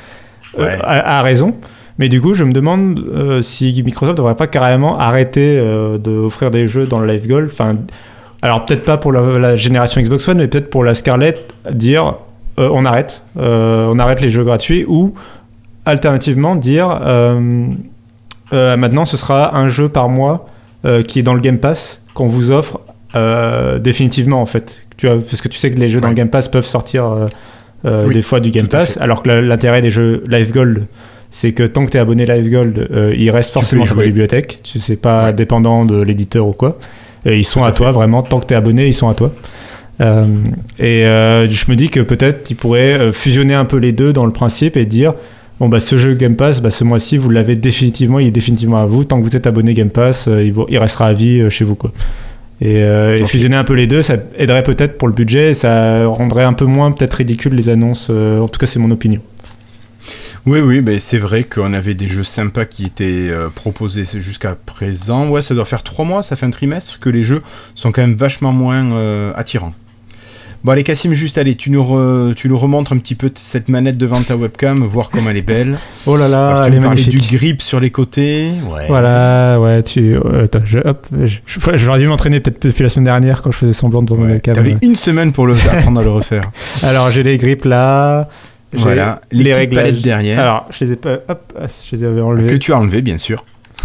Euh, 0.58 0.62
Ouais. 0.64 0.78
à, 0.82 1.18
à 1.18 1.22
raison. 1.22 1.54
Mais 1.98 2.08
du 2.08 2.20
coup, 2.20 2.34
je 2.34 2.42
me 2.42 2.52
demande 2.52 3.40
si 3.42 3.80
Microsoft 3.84 4.16
devrait 4.16 4.34
pas 4.34 4.48
carrément 4.48 4.98
arrêter 4.98 5.60
d'offrir 6.02 6.50
des 6.50 6.66
jeux 6.66 6.86
dans 6.86 6.98
le 6.98 7.06
Live 7.06 7.28
Gold. 7.28 7.48
Enfin, 7.52 7.76
alors 8.42 8.66
peut-être 8.66 8.82
pas 8.84 8.96
pour 8.96 9.12
la, 9.12 9.38
la 9.38 9.54
génération 9.56 10.00
Xbox 10.02 10.26
One, 10.28 10.38
mais 10.38 10.48
peut-être 10.48 10.70
pour 10.70 10.82
la 10.82 10.94
Scarlett, 10.94 11.38
dire 11.70 12.16
on 12.56 12.84
arrête, 12.84 13.22
on 13.36 13.96
arrête 14.00 14.20
les 14.20 14.30
jeux 14.30 14.42
gratuits, 14.42 14.84
ou 14.88 15.14
alternativement 15.86 16.54
dire 16.56 17.00
euh, 17.02 17.66
euh, 18.52 18.76
maintenant 18.76 19.04
ce 19.04 19.16
sera 19.16 19.56
un 19.56 19.68
jeu 19.68 19.88
par 19.88 20.08
mois 20.08 20.48
euh, 20.84 21.02
qui 21.02 21.18
est 21.18 21.22
dans 21.22 21.34
le 21.34 21.40
Game 21.40 21.58
Pass 21.58 22.00
qu'on 22.14 22.26
vous 22.26 22.50
offre 22.50 22.80
définitivement 23.80 24.42
en 24.42 24.46
fait. 24.46 24.82
Tu 24.96 25.06
vois, 25.06 25.16
parce 25.20 25.40
que 25.40 25.48
tu 25.48 25.56
sais 25.58 25.70
que 25.72 25.78
les 25.78 25.88
jeux 25.88 26.00
dans 26.00 26.08
le 26.08 26.14
Game 26.14 26.28
Pass 26.30 26.48
peuvent 26.48 26.66
sortir 26.66 27.28
Oui, 27.84 28.12
des 28.12 28.22
fois 28.22 28.40
du 28.40 28.50
Game 28.50 28.66
Pass, 28.66 28.96
alors 29.00 29.22
que 29.22 29.30
l'intérêt 29.30 29.82
des 29.82 29.92
jeux 29.92 30.24
Live 30.28 30.52
Gold, 30.52 30.86
c'est 31.30 31.52
que 31.52 31.64
tant 31.64 31.84
que 31.84 31.90
tu 31.90 31.96
es 31.96 32.00
abonné 32.00 32.26
Live 32.26 32.48
Gold, 32.50 32.88
euh, 32.92 33.14
il 33.16 33.30
reste 33.30 33.50
peux 33.50 33.54
forcément 33.54 33.84
la 33.84 33.90
jouer. 33.90 34.06
bibliothèque. 34.06 34.60
Tu 34.62 34.80
sais 34.80 34.96
pas 34.96 35.26
Ouais. 35.26 35.32
dépendant 35.32 35.84
de 35.84 36.00
l'éditeur 36.02 36.46
ou 36.46 36.52
quoi. 36.52 36.78
Et 37.24 37.36
ils 37.36 37.44
sont 37.44 37.60
Tout 37.60 37.66
à 37.66 37.72
toi 37.72 37.92
vraiment. 37.92 38.22
Tant 38.22 38.38
que 38.40 38.46
tu 38.46 38.54
es 38.54 38.56
abonné, 38.56 38.86
ils 38.86 38.92
sont 38.94 39.08
à 39.08 39.14
toi. 39.14 39.32
Euh, 40.00 40.24
et 40.78 41.04
euh, 41.06 41.48
je 41.48 41.70
me 41.70 41.76
dis 41.76 41.88
que 41.88 42.00
peut-être 42.00 42.50
ils 42.50 42.56
pourraient 42.56 43.12
fusionner 43.12 43.54
un 43.54 43.64
peu 43.64 43.76
les 43.78 43.92
deux 43.92 44.12
dans 44.12 44.26
le 44.26 44.32
principe 44.32 44.76
et 44.76 44.86
dire 44.86 45.14
bon 45.60 45.68
bah 45.68 45.80
ce 45.80 45.96
jeu 45.98 46.14
Game 46.14 46.36
Pass, 46.36 46.60
bah, 46.60 46.70
ce 46.70 46.84
mois-ci 46.84 47.16
vous 47.16 47.30
l'avez 47.30 47.56
définitivement, 47.56 48.18
il 48.18 48.28
est 48.28 48.30
définitivement 48.32 48.78
à 48.82 48.86
vous. 48.86 49.04
Tant 49.04 49.18
que 49.18 49.24
vous 49.26 49.36
êtes 49.36 49.46
abonné 49.46 49.74
Game 49.74 49.90
Pass, 49.90 50.28
euh, 50.28 50.42
il, 50.44 50.52
vous- 50.52 50.66
il 50.68 50.78
restera 50.78 51.06
à 51.06 51.12
vie 51.12 51.40
euh, 51.40 51.50
chez 51.50 51.64
vous 51.64 51.74
quoi. 51.74 51.92
Et, 52.60 52.82
euh, 52.84 53.18
et 53.18 53.24
fusionner 53.26 53.56
un 53.56 53.64
peu 53.64 53.74
les 53.74 53.86
deux, 53.86 54.02
ça 54.02 54.16
aiderait 54.38 54.62
peut-être 54.62 54.96
pour 54.96 55.08
le 55.08 55.14
budget, 55.14 55.50
et 55.50 55.54
ça 55.54 56.06
rendrait 56.06 56.44
un 56.44 56.52
peu 56.52 56.64
moins 56.66 56.92
peut-être 56.92 57.14
ridicule 57.14 57.54
les 57.54 57.68
annonces. 57.68 58.10
en 58.10 58.46
tout 58.48 58.58
cas, 58.60 58.66
c'est 58.66 58.78
mon 58.78 58.90
opinion. 58.92 59.20
Oui, 60.46 60.60
oui, 60.60 60.80
ben 60.80 61.00
c'est 61.00 61.18
vrai 61.18 61.42
qu'on 61.44 61.72
avait 61.72 61.94
des 61.94 62.06
jeux 62.06 62.22
sympas 62.22 62.64
qui 62.64 62.84
étaient 62.84 63.30
proposés 63.56 64.04
jusqu'à 64.20 64.54
présent. 64.54 65.28
Ouais, 65.30 65.42
ça 65.42 65.54
doit 65.54 65.64
faire 65.64 65.82
trois 65.82 66.04
mois, 66.04 66.22
ça 66.22 66.36
fait 66.36 66.46
un 66.46 66.50
trimestre 66.50 66.98
que 67.00 67.08
les 67.10 67.22
jeux 67.24 67.42
sont 67.74 67.90
quand 67.92 68.02
même 68.02 68.14
vachement 68.14 68.52
moins 68.52 69.32
attirants. 69.34 69.72
Bon, 70.64 70.72
allez, 70.72 70.82
Cassim, 70.82 71.12
juste, 71.12 71.36
allez, 71.36 71.56
tu 71.56 71.70
nous, 71.70 71.82
re- 71.82 72.32
tu 72.34 72.48
nous 72.48 72.56
remontres 72.56 72.94
un 72.94 72.98
petit 72.98 73.14
peu 73.14 73.30
cette 73.34 73.68
manette 73.68 73.98
devant 73.98 74.22
ta 74.22 74.34
webcam, 74.34 74.78
voir 74.78 75.10
comme 75.10 75.28
elle 75.28 75.36
est 75.36 75.42
belle. 75.42 75.78
Oh 76.06 76.16
là 76.16 76.26
là, 76.28 76.48
Alors, 76.48 76.62
tu 76.62 76.68
elle 76.68 76.74
est 76.78 76.80
magnifique. 76.80 77.28
du 77.30 77.36
grip 77.36 77.60
sur 77.62 77.80
les 77.80 77.90
côtés. 77.90 78.48
Ouais. 78.70 78.86
Voilà, 78.88 79.58
ouais, 79.60 79.82
tu. 79.82 80.14
euh, 80.16 80.44
attends, 80.44 80.60
je, 80.64 80.78
hop, 80.78 81.06
je- 81.22 81.38
je- 81.46 81.76
j'aurais 81.76 81.98
dû 81.98 82.06
m'entraîner 82.06 82.40
peut-être 82.40 82.62
depuis 82.66 82.82
la 82.82 82.88
semaine 82.88 83.04
dernière 83.04 83.40
quand 83.42 83.50
je 83.52 83.56
faisais 83.58 83.72
semblant 83.74 84.02
devant 84.02 84.22
Ouais. 84.22 84.28
ma 84.34 84.38
cam. 84.40 84.54
T'avais 84.54 84.76
une 84.82 84.96
semaine 84.96 85.32
pour 85.32 85.46
le 85.46 85.54
apprendre 85.54 86.00
à 86.00 86.04
le 86.04 86.10
refaire. 86.10 86.50
Alors, 86.82 87.10
j'ai 87.10 87.22
les 87.22 87.36
grippes 87.38 87.64
là. 87.66 88.28
j'ai 88.72 88.80
Voilà, 88.82 89.20
les, 89.32 89.52
réglages. 89.54 89.84
palettes 89.84 90.02
derrière. 90.02 90.40
Alors, 90.40 90.66
je 90.70 90.84
les 90.84 90.92
ai 90.92 90.96
pas. 90.96 91.18
Hop, 91.28 91.52
je 91.90 91.96
les 91.96 92.04
avais 92.04 92.20
enlevées. 92.22 92.46
que 92.48 92.54
tu 92.56 92.72
as 92.72 92.78
enlevé, 92.78 93.02
bien 93.02 93.18
sûr. 93.18 93.44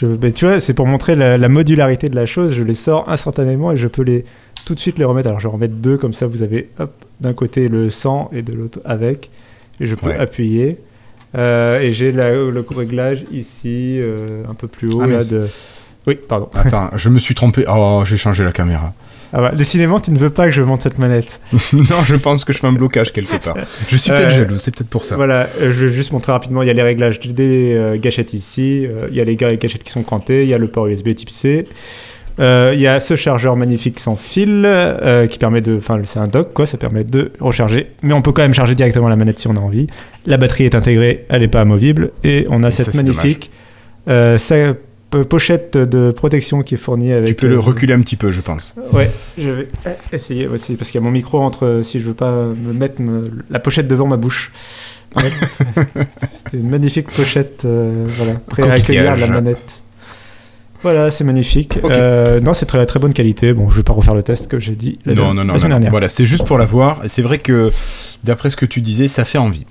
Je, 0.00 0.06
ben, 0.06 0.32
tu 0.32 0.46
vois, 0.46 0.58
c'est 0.60 0.72
pour 0.72 0.86
montrer 0.86 1.14
la, 1.14 1.36
la 1.36 1.48
modularité 1.50 2.08
de 2.08 2.16
la 2.16 2.24
chose. 2.24 2.54
Je 2.54 2.62
les 2.62 2.72
sors 2.74 3.08
instantanément 3.10 3.72
et 3.72 3.76
je 3.76 3.86
peux 3.88 4.02
les 4.02 4.24
tout 4.64 4.74
de 4.74 4.80
suite 4.80 4.98
les 4.98 5.04
remettre. 5.04 5.28
Alors, 5.28 5.40
je 5.40 5.46
vais 5.46 5.50
en 5.50 5.56
remettre 5.56 5.74
deux 5.74 5.96
comme 5.96 6.12
ça. 6.12 6.26
Vous 6.26 6.42
avez 6.42 6.68
hop 6.78 6.92
d'un 7.20 7.32
côté 7.34 7.68
le 7.68 7.90
sans 7.90 8.30
et 8.32 8.42
de 8.42 8.52
l'autre 8.52 8.80
avec. 8.84 9.30
Et 9.80 9.86
je 9.86 9.94
peux 9.94 10.08
Ouais. 10.08 10.16
appuyer. 10.16 10.78
Euh, 11.36 11.80
et 11.80 11.92
j'ai 11.92 12.12
le 12.12 12.64
réglage 12.76 13.24
ici, 13.32 13.96
euh, 14.00 14.44
un 14.50 14.54
peu 14.54 14.68
plus 14.68 14.92
haut. 14.92 15.00
Ah, 15.02 15.06
là, 15.06 15.24
de... 15.24 15.46
Oui, 16.06 16.18
pardon. 16.28 16.48
Attends, 16.54 16.90
je 16.96 17.08
me 17.08 17.18
suis 17.18 17.34
trompé. 17.34 17.64
Oh, 17.68 18.02
j'ai 18.04 18.16
changé 18.16 18.44
la 18.44 18.52
caméra. 18.52 18.92
Ah 19.32 19.40
bah, 19.40 19.52
décidément, 19.56 19.98
tu 19.98 20.10
ne 20.12 20.18
veux 20.18 20.28
pas 20.28 20.44
que 20.44 20.52
je 20.52 20.60
monte 20.60 20.82
cette 20.82 20.98
manette. 20.98 21.40
non, 21.72 22.02
je 22.04 22.16
pense 22.16 22.44
que 22.44 22.52
je 22.52 22.58
fais 22.58 22.66
un 22.66 22.72
blocage 22.72 23.12
quelque 23.14 23.38
part. 23.42 23.56
Je 23.88 23.96
suis 23.96 24.10
peut-être 24.10 24.26
Euh, 24.26 24.30
jaloux, 24.30 24.58
c'est 24.58 24.74
peut-être 24.76 24.90
pour 24.90 25.06
ça. 25.06 25.16
Voilà, 25.16 25.48
je 25.58 25.68
vais 25.70 25.88
juste 25.88 26.12
montrer 26.12 26.32
rapidement. 26.32 26.60
Il 26.62 26.66
y 26.66 26.70
a 26.70 26.74
les 26.74 26.82
réglages 26.82 27.18
des 27.20 27.98
gâchettes 28.02 28.34
ici. 28.34 28.86
il 29.10 29.16
y 29.16 29.20
a 29.22 29.24
les 29.24 29.36
gâchettes 29.36 29.84
qui 29.84 29.90
sont 29.90 30.02
crantées. 30.02 30.42
Il 30.42 30.48
y 30.50 30.54
a 30.54 30.58
le 30.58 30.68
port 30.68 30.86
USB 30.86 31.14
type 31.14 31.30
C. 31.30 31.66
euh, 32.38 32.72
il 32.74 32.80
y 32.80 32.86
a 32.86 32.98
ce 33.00 33.14
chargeur 33.16 33.56
magnifique 33.56 34.00
sans 34.00 34.16
fil 34.16 34.62
euh, 34.66 35.26
qui 35.26 35.38
permet 35.38 35.60
de. 35.60 35.76
Enfin, 35.76 36.00
c'est 36.04 36.18
un 36.18 36.26
dock 36.26 36.52
quoi, 36.52 36.66
ça 36.66 36.78
permet 36.78 37.04
de 37.04 37.32
recharger. 37.40 37.88
Mais 38.02 38.12
on 38.14 38.22
peut 38.22 38.32
quand 38.32 38.42
même 38.42 38.54
charger 38.54 38.74
directement 38.74 39.08
la 39.08 39.16
manette 39.16 39.38
si 39.38 39.48
on 39.48 39.56
a 39.56 39.60
envie. 39.60 39.86
La 40.26 40.36
batterie 40.36 40.64
est 40.64 40.74
intégrée, 40.74 41.26
elle 41.28 41.42
n'est 41.42 41.48
pas 41.48 41.60
amovible. 41.60 42.10
Et 42.24 42.46
on 42.50 42.62
a 42.64 42.68
Et 42.68 42.70
cette 42.70 42.94
magnifique 42.94 43.50
euh, 44.08 44.38
sa- 44.38 44.74
pochette 45.28 45.76
de 45.76 46.10
protection 46.10 46.62
qui 46.62 46.74
est 46.74 46.78
fournie 46.78 47.12
avec. 47.12 47.28
Tu 47.28 47.34
peux 47.34 47.46
le 47.48 47.56
euh, 47.56 47.60
reculer 47.60 47.92
un 47.92 48.00
petit 48.00 48.16
peu, 48.16 48.30
je 48.30 48.40
pense. 48.40 48.76
Ouais, 48.92 49.10
je 49.36 49.50
vais 49.50 49.68
euh, 49.86 49.90
essayer 50.12 50.46
aussi 50.46 50.74
parce 50.74 50.90
qu'il 50.90 50.98
y 51.00 51.02
a 51.02 51.04
mon 51.04 51.10
micro 51.10 51.38
entre 51.40 51.80
si 51.82 52.00
je 52.00 52.06
veux 52.06 52.14
pas 52.14 52.32
me 52.32 52.72
mettre 52.72 53.00
me- 53.02 53.30
la 53.50 53.58
pochette 53.58 53.86
devant 53.88 54.06
ma 54.06 54.16
bouche. 54.16 54.50
Ouais. 55.14 55.28
C'est 56.50 56.56
une 56.56 56.70
magnifique 56.70 57.10
pochette, 57.10 57.66
voilà, 57.66 58.32
prêt 58.48 58.62
à 58.62 58.72
accueillir 58.72 59.14
la 59.14 59.26
manette. 59.26 59.82
Voilà, 60.82 61.10
c'est 61.10 61.24
magnifique. 61.24 61.78
Euh, 61.84 62.40
non, 62.40 62.52
c'est 62.54 62.66
très 62.66 62.84
très 62.86 62.98
bonne 62.98 63.12
qualité. 63.12 63.52
Bon, 63.52 63.68
je 63.70 63.76
vais 63.76 63.82
pas 63.82 63.92
refaire 63.92 64.14
le 64.14 64.22
test 64.22 64.48
que 64.48 64.58
j'ai 64.58 64.74
dit 64.74 64.98
la, 65.04 65.14
non, 65.14 65.28
la 65.28 65.34
non, 65.34 65.44
non, 65.44 65.58
semaine 65.58 65.62
non. 65.62 65.68
dernière. 65.76 65.90
Voilà, 65.90 66.08
c'est 66.08 66.26
juste 66.26 66.44
pour 66.46 66.58
la 66.58 66.64
voir. 66.64 67.00
C'est 67.06 67.22
vrai 67.22 67.38
que, 67.38 67.70
d'après 68.24 68.50
ce 68.50 68.56
que 68.56 68.66
tu 68.66 68.80
disais, 68.80 69.06
ça 69.08 69.24
fait 69.24 69.38
envie. 69.38 69.66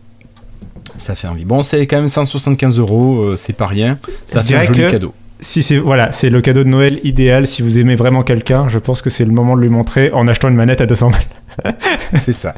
Ça 0.98 1.16
fait 1.16 1.28
envie. 1.28 1.46
Bon, 1.46 1.64
c'est 1.64 1.86
quand 1.88 1.98
même 1.98 2.08
175 2.08 2.78
euros, 2.80 3.20
euh, 3.22 3.36
c'est 3.38 3.54
pas 3.54 3.68
rien. 3.68 3.98
Ça 4.26 4.40
Je 4.40 4.46
fait 4.46 4.56
un 4.56 4.64
joli 4.64 4.80
que- 4.80 4.92
cadeau. 4.92 5.14
Si 5.44 5.64
c'est 5.64 5.78
voilà, 5.80 6.12
c'est 6.12 6.30
le 6.30 6.40
cadeau 6.40 6.64
de 6.64 6.70
Noël 6.70 7.00
idéal 7.04 7.48
si 7.48 7.64
vous 7.64 7.80
aimez 7.80 7.96
vraiment 7.96 8.22
quelqu'un. 8.22 8.70
Je 8.70 8.78
pense 8.78 9.02
que 9.02 9.10
c'est 9.10 9.26
le 9.26 9.32
moment 9.32 9.56
de 9.58 9.62
lui 9.64 9.70
montrer 9.70 10.12
en 10.12 10.28
achetant 10.28 10.50
une 10.50 10.56
manette 10.56 10.82
à 10.82 10.86
200 10.86 11.10
balles. 11.10 11.74
C'est 12.20 12.32
ça. 12.32 12.54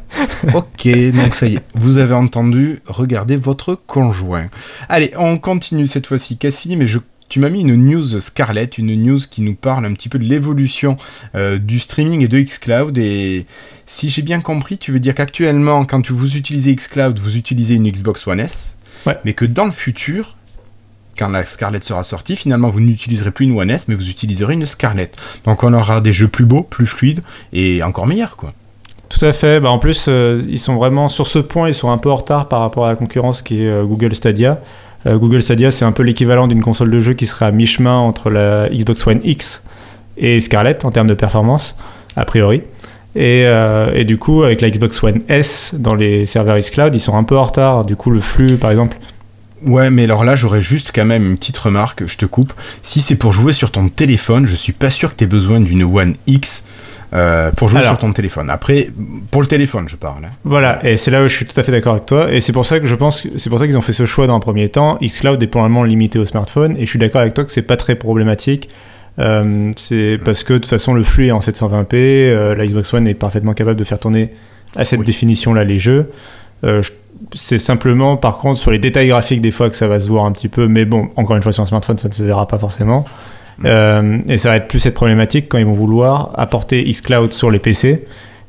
ok, 0.52 0.86
donc 1.14 1.34
ça 1.34 1.46
y 1.46 1.56
est, 1.56 1.62
vous 1.74 1.96
avez 1.96 2.14
entendu, 2.14 2.80
regardez 2.86 3.36
votre 3.36 3.74
conjoint. 3.74 4.46
Allez, 4.90 5.12
on 5.16 5.38
continue 5.38 5.86
cette 5.86 6.06
fois-ci, 6.06 6.36
Cassie, 6.36 6.76
mais 6.76 6.86
je, 6.86 6.98
tu 7.34 7.40
m'as 7.40 7.50
mis 7.50 7.62
une 7.62 7.74
news 7.74 8.20
Scarlett, 8.20 8.78
une 8.78 8.94
news 8.94 9.18
qui 9.28 9.42
nous 9.42 9.56
parle 9.56 9.84
un 9.86 9.92
petit 9.94 10.08
peu 10.08 10.20
de 10.20 10.24
l'évolution 10.24 10.96
euh, 11.34 11.58
du 11.58 11.80
streaming 11.80 12.22
et 12.22 12.28
de 12.28 12.38
Xcloud. 12.38 12.96
Et 12.96 13.44
si 13.86 14.08
j'ai 14.08 14.22
bien 14.22 14.40
compris, 14.40 14.78
tu 14.78 14.92
veux 14.92 15.00
dire 15.00 15.16
qu'actuellement, 15.16 15.84
quand 15.84 16.12
vous 16.12 16.36
utilisez 16.36 16.72
Xcloud, 16.76 17.18
vous 17.18 17.36
utilisez 17.36 17.74
une 17.74 17.90
Xbox 17.90 18.24
One 18.28 18.38
S, 18.38 18.76
Ouais. 19.04 19.18
mais 19.24 19.32
que 19.32 19.44
dans 19.44 19.64
le 19.64 19.72
futur, 19.72 20.36
quand 21.18 21.26
la 21.26 21.44
Scarlett 21.44 21.82
sera 21.82 22.04
sortie, 22.04 22.36
finalement, 22.36 22.70
vous 22.70 22.78
n'utiliserez 22.80 23.32
plus 23.32 23.46
une 23.46 23.58
One 23.58 23.68
S, 23.70 23.88
mais 23.88 23.96
vous 23.96 24.08
utiliserez 24.08 24.54
une 24.54 24.64
Scarlett. 24.66 25.16
Donc 25.44 25.64
on 25.64 25.74
aura 25.74 26.00
des 26.00 26.12
jeux 26.12 26.28
plus 26.28 26.44
beaux, 26.44 26.62
plus 26.62 26.86
fluides 26.86 27.22
et 27.52 27.82
encore 27.82 28.06
meilleurs, 28.06 28.36
quoi. 28.36 28.52
Tout 29.08 29.24
à 29.24 29.32
fait. 29.32 29.58
Bah, 29.58 29.70
en 29.70 29.80
plus, 29.80 30.06
euh, 30.08 30.40
ils 30.48 30.60
sont 30.60 30.76
vraiment 30.76 31.08
sur 31.08 31.26
ce 31.26 31.40
point, 31.40 31.68
ils 31.68 31.74
sont 31.74 31.90
un 31.90 31.98
peu 31.98 32.10
en 32.10 32.16
retard 32.16 32.48
par 32.48 32.60
rapport 32.60 32.86
à 32.86 32.90
la 32.90 32.96
concurrence 32.96 33.42
qui 33.42 33.62
est 33.64 33.68
euh, 33.68 33.84
Google 33.84 34.14
Stadia. 34.14 34.60
Euh, 35.06 35.18
Google 35.18 35.42
Stadia, 35.42 35.70
c'est 35.70 35.84
un 35.84 35.92
peu 35.92 36.02
l'équivalent 36.02 36.48
d'une 36.48 36.62
console 36.62 36.90
de 36.90 37.00
jeu 37.00 37.14
qui 37.14 37.26
serait 37.26 37.46
à 37.46 37.50
mi-chemin 37.50 37.96
entre 37.96 38.30
la 38.30 38.68
Xbox 38.68 39.06
One 39.06 39.20
X 39.24 39.64
et 40.16 40.40
Scarlett 40.40 40.84
en 40.84 40.90
termes 40.90 41.08
de 41.08 41.14
performance, 41.14 41.76
a 42.16 42.24
priori. 42.24 42.62
Et, 43.16 43.44
euh, 43.46 44.02
du 44.04 44.18
coup, 44.18 44.42
avec 44.42 44.60
la 44.60 44.70
Xbox 44.70 45.02
One 45.02 45.22
S 45.28 45.74
dans 45.78 45.94
les 45.94 46.26
serveurs 46.26 46.58
xCloud, 46.58 46.94
ils 46.94 47.00
sont 47.00 47.16
un 47.16 47.24
peu 47.24 47.36
en 47.36 47.44
retard. 47.44 47.84
Du 47.84 47.96
coup, 47.96 48.10
le 48.10 48.20
flux, 48.20 48.56
par 48.56 48.70
exemple, 48.70 48.96
Ouais, 49.64 49.88
mais 49.88 50.04
alors 50.04 50.24
là, 50.24 50.36
j'aurais 50.36 50.60
juste 50.60 50.92
quand 50.94 51.06
même 51.06 51.24
une 51.24 51.38
petite 51.38 51.56
remarque, 51.56 52.06
je 52.06 52.18
te 52.18 52.26
coupe. 52.26 52.52
Si 52.82 53.00
c'est 53.00 53.16
pour 53.16 53.32
jouer 53.32 53.54
sur 53.54 53.70
ton 53.70 53.88
téléphone, 53.88 54.44
je 54.44 54.54
suis 54.54 54.74
pas 54.74 54.90
sûr 54.90 55.10
que 55.10 55.16
tu 55.16 55.24
aies 55.24 55.28
besoin 55.28 55.58
d'une 55.58 55.84
One 55.84 56.14
X 56.26 56.66
euh, 57.14 57.50
pour 57.52 57.68
jouer 57.68 57.78
Alors. 57.80 57.92
sur 57.92 57.98
ton 57.98 58.12
téléphone. 58.12 58.50
Après, 58.50 58.90
pour 59.30 59.40
le 59.40 59.46
téléphone, 59.46 59.88
je 59.88 59.96
parle. 59.96 60.24
hein. 60.24 60.28
Voilà, 60.44 60.84
et 60.84 60.96
c'est 60.96 61.10
là 61.10 61.22
où 61.22 61.28
je 61.28 61.34
suis 61.34 61.46
tout 61.46 61.58
à 61.58 61.62
fait 61.62 61.70
d'accord 61.72 61.92
avec 61.94 62.06
toi. 62.06 62.32
Et 62.32 62.40
c'est 62.40 62.52
pour 62.52 62.66
ça 62.66 62.80
que 62.80 62.86
je 62.86 62.94
pense 62.94 63.26
c'est 63.36 63.50
pour 63.50 63.58
ça 63.58 63.66
qu'ils 63.66 63.78
ont 63.78 63.82
fait 63.82 63.92
ce 63.92 64.06
choix 64.06 64.26
dans 64.26 64.34
un 64.34 64.40
premier 64.40 64.68
temps. 64.68 64.98
xCloud 65.00 65.42
est 65.42 65.46
pour 65.46 65.62
le 65.62 65.68
moment 65.68 65.84
limité 65.84 66.18
au 66.18 66.26
smartphone, 66.26 66.76
et 66.76 66.80
je 66.86 66.90
suis 66.90 66.98
d'accord 66.98 67.20
avec 67.20 67.34
toi 67.34 67.44
que 67.44 67.52
c'est 67.52 67.62
pas 67.62 67.76
très 67.76 67.94
problématique. 67.94 68.68
Euh, 69.20 69.70
c'est 69.76 70.18
parce 70.24 70.42
que 70.42 70.54
de 70.54 70.58
toute 70.58 70.70
façon 70.70 70.92
le 70.92 71.04
flux 71.04 71.28
est 71.28 71.30
en 71.30 71.38
720p, 71.38 71.86
euh, 71.94 72.54
la 72.56 72.66
Xbox 72.66 72.92
One 72.94 73.06
est 73.06 73.14
parfaitement 73.14 73.52
capable 73.52 73.78
de 73.78 73.84
faire 73.84 74.00
tourner 74.00 74.30
à 74.74 74.84
cette 74.84 74.98
Oui. 74.98 75.06
définition-là 75.06 75.62
les 75.62 75.78
jeux. 75.78 76.10
Euh, 76.64 76.82
je- 76.82 76.90
c'est 77.32 77.58
simplement 77.60 78.16
par 78.16 78.38
contre 78.38 78.58
sur 78.58 78.72
les 78.72 78.80
détails 78.80 79.06
graphiques 79.06 79.40
des 79.40 79.52
fois 79.52 79.70
que 79.70 79.76
ça 79.76 79.86
va 79.86 80.00
se 80.00 80.08
voir 80.08 80.24
un 80.24 80.32
petit 80.32 80.48
peu, 80.48 80.66
mais 80.66 80.84
bon, 80.84 81.10
encore 81.14 81.36
une 81.36 81.42
fois 81.44 81.52
sur 81.52 81.62
un 81.62 81.66
smartphone 81.66 81.96
ça 81.96 82.08
ne 82.08 82.12
se 82.12 82.24
verra 82.24 82.48
pas 82.48 82.58
forcément. 82.58 83.04
Euh, 83.64 84.18
et 84.28 84.38
ça 84.38 84.50
va 84.50 84.56
être 84.56 84.68
plus 84.68 84.80
cette 84.80 84.94
problématique 84.94 85.46
quand 85.48 85.58
ils 85.58 85.66
vont 85.66 85.74
vouloir 85.74 86.32
apporter 86.36 86.82
xCloud 86.84 87.32
sur 87.32 87.50
les 87.50 87.58
PC. 87.58 88.04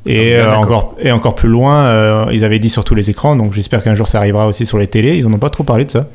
Et, 0.08 0.36
Ah, 0.38 0.54
euh, 0.54 0.56
encore, 0.56 0.96
et 1.02 1.12
encore 1.12 1.34
plus 1.36 1.50
loin, 1.50 1.86
euh, 1.86 2.26
ils 2.32 2.44
avaient 2.44 2.60
dit 2.60 2.70
sur 2.70 2.84
tous 2.84 2.94
les 2.94 3.10
écrans, 3.10 3.36
donc 3.36 3.54
j'espère 3.54 3.82
qu'un 3.82 3.96
jour 3.96 4.08
ça 4.08 4.20
arrivera 4.20 4.48
aussi 4.48 4.66
sur 4.66 4.78
les 4.78 4.88
télés. 4.88 5.16
Ils 5.18 5.26
en 5.26 5.34
ont 5.34 5.40
pas 5.40 5.50
trop 5.50 5.64
parlé 5.64 5.84
de 5.86 5.92
ça, 5.92 6.10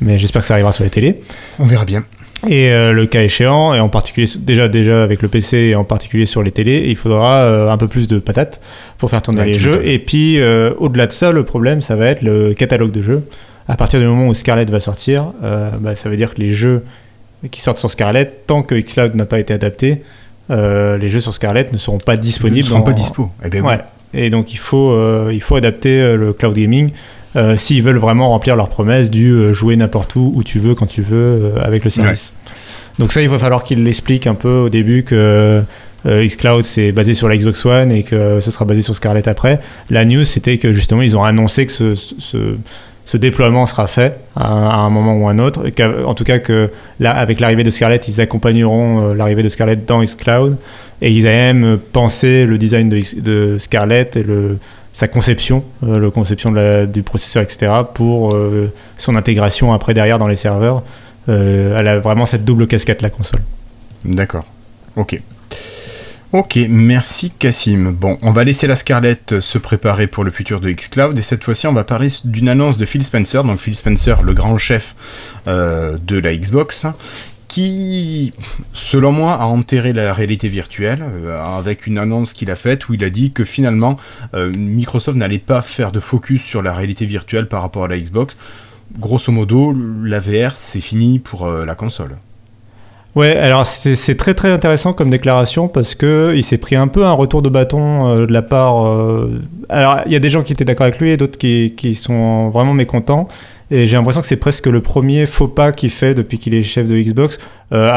mais 0.00 0.18
j'espère 0.18 0.40
que 0.42 0.46
ça 0.48 0.54
arrivera 0.54 0.72
sur 0.72 0.84
les 0.84 0.90
télés. 0.90 1.20
On 1.58 1.66
verra 1.66 1.84
bien. 1.84 2.04
Et 2.46 2.70
euh, 2.70 2.92
le 2.92 3.06
cas 3.06 3.22
échéant, 3.22 3.74
et 3.74 3.80
en 3.80 3.88
particulier 3.88 4.28
déjà 4.38 4.68
déjà 4.68 5.02
avec 5.02 5.22
le 5.22 5.28
PC 5.28 5.56
et 5.56 5.74
en 5.74 5.84
particulier 5.84 6.24
sur 6.24 6.42
les 6.42 6.52
télés, 6.52 6.84
il 6.86 6.96
faudra 6.96 7.38
euh, 7.42 7.70
un 7.70 7.76
peu 7.76 7.88
plus 7.88 8.06
de 8.06 8.18
patates 8.18 8.60
pour 8.96 9.10
faire 9.10 9.22
tourner 9.22 9.40
Ouais, 9.40 9.46
les 9.48 9.58
jeux. 9.58 9.82
Et 9.84 9.98
puis 9.98 10.38
euh, 10.38 10.72
au-delà 10.78 11.08
de 11.08 11.12
ça, 11.12 11.32
le 11.32 11.42
problème, 11.42 11.82
ça 11.82 11.96
va 11.96 12.06
être 12.06 12.22
le 12.22 12.54
catalogue 12.54 12.92
de 12.92 13.02
jeux. 13.02 13.24
À 13.66 13.76
partir 13.76 13.98
du 14.00 14.06
moment 14.06 14.28
où 14.28 14.34
Scarlett 14.34 14.70
va 14.70 14.80
sortir, 14.80 15.32
bah, 15.42 15.94
ça 15.94 16.08
veut 16.08 16.16
dire 16.16 16.32
que 16.32 16.40
les 16.40 16.52
jeux 16.52 16.84
qui 17.50 17.60
sortent 17.60 17.78
sur 17.78 17.90
Scarlett, 17.90 18.46
tant 18.46 18.62
que 18.62 18.74
xCloud 18.74 19.14
n'a 19.14 19.24
pas 19.26 19.38
été 19.38 19.54
adapté, 19.54 20.02
euh, 20.50 20.96
les 20.98 21.08
jeux 21.08 21.20
sur 21.20 21.34
Scarlett 21.34 21.72
ne 21.72 21.78
seront 21.78 21.98
pas 21.98 22.14
Ils 22.14 22.20
disponibles. 22.20 22.66
ne 22.66 22.72
seront 22.72 22.82
pas 22.82 22.92
dispo. 22.92 23.30
Eh 23.44 23.48
ben. 23.48 23.62
Ouais. 23.64 23.78
Et 24.14 24.30
donc 24.30 24.52
il 24.52 24.58
faut, 24.58 24.90
euh, 24.92 25.30
il 25.32 25.42
faut 25.42 25.56
adapter 25.56 26.00
euh, 26.00 26.16
le 26.16 26.32
cloud 26.32 26.54
gaming 26.54 26.90
s'ils 27.56 27.84
veulent 27.84 27.98
vraiment 27.98 28.30
remplir 28.30 28.56
leur 28.56 28.68
promesse 28.68 29.12
du 29.12 29.54
jouer 29.54 29.76
n'importe 29.76 30.16
où, 30.16 30.32
où 30.34 30.42
tu 30.42 30.58
veux, 30.58 30.74
quand 30.74 30.86
tu 30.86 31.02
veux, 31.02 31.52
avec 31.62 31.84
le 31.84 31.90
service. 31.90 32.32
Donc 32.98 33.12
ça, 33.12 33.22
il 33.22 33.28
va 33.28 33.38
falloir 33.38 33.62
qu'ils 33.62 33.84
l'expliquent 33.84 34.26
un 34.26 34.34
peu 34.34 34.48
au 34.48 34.68
début 34.68 35.04
que 35.04 35.62
euh, 36.06 36.26
xCloud 36.26 36.64
c'est 36.64 36.92
basé 36.92 37.14
sur 37.14 37.28
la 37.28 37.36
Xbox 37.36 37.64
One 37.64 37.92
et 37.92 38.02
que 38.02 38.40
ce 38.40 38.50
sera 38.50 38.64
basé 38.64 38.82
sur 38.82 38.94
Scarlett 38.96 39.28
après. 39.28 39.60
La 39.90 40.04
news, 40.04 40.24
c'était 40.24 40.58
que 40.58 40.72
justement, 40.72 41.02
ils 41.02 41.16
ont 41.16 41.22
annoncé 41.24 41.66
que 41.66 41.72
ce, 41.72 41.94
ce, 41.94 42.56
ce 43.08 43.16
déploiement 43.16 43.64
sera 43.64 43.86
fait 43.86 44.18
à, 44.36 44.44
à 44.44 44.76
un 44.80 44.90
moment 44.90 45.14
ou 45.16 45.28
un 45.28 45.38
autre. 45.38 45.62
En 46.04 46.12
tout 46.14 46.24
cas, 46.24 46.40
que 46.40 46.68
là, 47.00 47.12
avec 47.12 47.40
l'arrivée 47.40 47.64
de 47.64 47.70
Scarlett, 47.70 48.06
ils 48.06 48.20
accompagneront 48.20 49.00
euh, 49.00 49.14
l'arrivée 49.14 49.42
de 49.42 49.48
Scarlett 49.48 49.86
dans 49.86 50.02
xCloud. 50.02 50.58
Et 51.00 51.10
ils 51.10 51.26
avaient 51.26 51.54
même 51.54 51.78
pensé 51.78 52.44
le 52.44 52.58
design 52.58 52.90
de, 52.90 53.56
Scarlett 53.58 54.14
et 54.18 54.26
sa 54.92 55.08
conception, 55.08 55.64
euh, 55.84 55.98
le 55.98 56.10
conception 56.10 56.52
la- 56.52 56.84
du 56.84 57.02
processeur, 57.02 57.42
etc., 57.42 57.72
pour 57.94 58.34
euh, 58.34 58.70
son 58.98 59.16
intégration 59.16 59.72
après 59.72 59.94
derrière 59.94 60.18
dans 60.18 60.28
les 60.28 60.36
serveurs. 60.36 60.82
Euh, 61.30 61.78
elle 61.80 61.88
a 61.88 61.98
vraiment 62.00 62.26
cette 62.26 62.44
double 62.44 62.66
casquette, 62.66 63.00
la 63.00 63.08
console. 63.08 63.40
D'accord. 64.04 64.44
Ok. 64.96 65.18
Ok, 66.34 66.58
merci 66.68 67.30
Cassim. 67.30 67.90
Bon, 67.90 68.18
on 68.20 68.32
va 68.32 68.44
laisser 68.44 68.66
la 68.66 68.76
Scarlett 68.76 69.40
se 69.40 69.56
préparer 69.56 70.06
pour 70.06 70.24
le 70.24 70.30
futur 70.30 70.60
de 70.60 70.70
xCloud 70.70 71.16
et 71.16 71.22
cette 71.22 71.42
fois-ci 71.42 71.66
on 71.66 71.72
va 71.72 71.84
parler 71.84 72.08
d'une 72.22 72.50
annonce 72.50 72.76
de 72.76 72.84
Phil 72.84 73.02
Spencer, 73.02 73.44
donc 73.44 73.58
Phil 73.60 73.74
Spencer, 73.74 74.22
le 74.22 74.34
grand 74.34 74.58
chef 74.58 74.94
euh, 75.46 75.96
de 75.96 76.18
la 76.18 76.36
Xbox, 76.36 76.84
qui, 77.48 78.34
selon 78.74 79.10
moi, 79.10 79.36
a 79.40 79.46
enterré 79.46 79.94
la 79.94 80.12
réalité 80.12 80.50
virtuelle 80.50 81.02
euh, 81.02 81.42
avec 81.42 81.86
une 81.86 81.96
annonce 81.96 82.34
qu'il 82.34 82.50
a 82.50 82.56
faite 82.56 82.90
où 82.90 82.92
il 82.92 83.02
a 83.04 83.08
dit 83.08 83.32
que 83.32 83.44
finalement 83.44 83.96
euh, 84.34 84.52
Microsoft 84.54 85.16
n'allait 85.16 85.38
pas 85.38 85.62
faire 85.62 85.92
de 85.92 85.98
focus 85.98 86.42
sur 86.42 86.60
la 86.60 86.74
réalité 86.74 87.06
virtuelle 87.06 87.48
par 87.48 87.62
rapport 87.62 87.84
à 87.84 87.88
la 87.88 87.98
Xbox. 87.98 88.36
Grosso 88.98 89.32
modo, 89.32 89.74
la 90.04 90.20
VR 90.20 90.56
c'est 90.56 90.82
fini 90.82 91.20
pour 91.20 91.48
la 91.48 91.74
console. 91.74 92.16
Ouais, 93.14 93.36
alors 93.36 93.66
c'est 93.66 94.16
très 94.16 94.34
très 94.34 94.50
intéressant 94.50 94.92
comme 94.92 95.10
déclaration 95.10 95.66
parce 95.66 95.94
que 95.96 96.34
il 96.36 96.42
s'est 96.44 96.58
pris 96.58 96.76
un 96.76 96.86
peu 96.86 97.04
un 97.04 97.12
retour 97.12 97.42
de 97.42 97.48
bâton 97.48 98.06
euh, 98.06 98.26
de 98.26 98.32
la 98.32 98.42
part. 98.42 98.86
euh, 98.86 99.40
alors 99.68 100.00
il 100.06 100.12
y 100.12 100.16
a 100.16 100.20
des 100.20 100.30
gens 100.30 100.42
qui 100.42 100.52
étaient 100.52 100.64
d'accord 100.64 100.86
avec 100.86 101.00
lui 101.00 101.10
et 101.10 101.16
d'autres 101.16 101.38
qui, 101.38 101.74
qui 101.76 101.94
sont 101.96 102.50
vraiment 102.50 102.74
mécontents. 102.74 103.26
Et 103.70 103.86
j'ai 103.86 103.96
l'impression 103.96 104.20
que 104.20 104.26
c'est 104.26 104.36
presque 104.38 104.66
le 104.66 104.80
premier 104.80 105.26
faux 105.26 105.48
pas 105.48 105.72
qu'il 105.72 105.90
fait 105.90 106.14
depuis 106.14 106.38
qu'il 106.38 106.54
est 106.54 106.62
chef 106.62 106.86
de 106.88 106.96
Xbox. 106.96 107.38
Euh, 107.72 107.90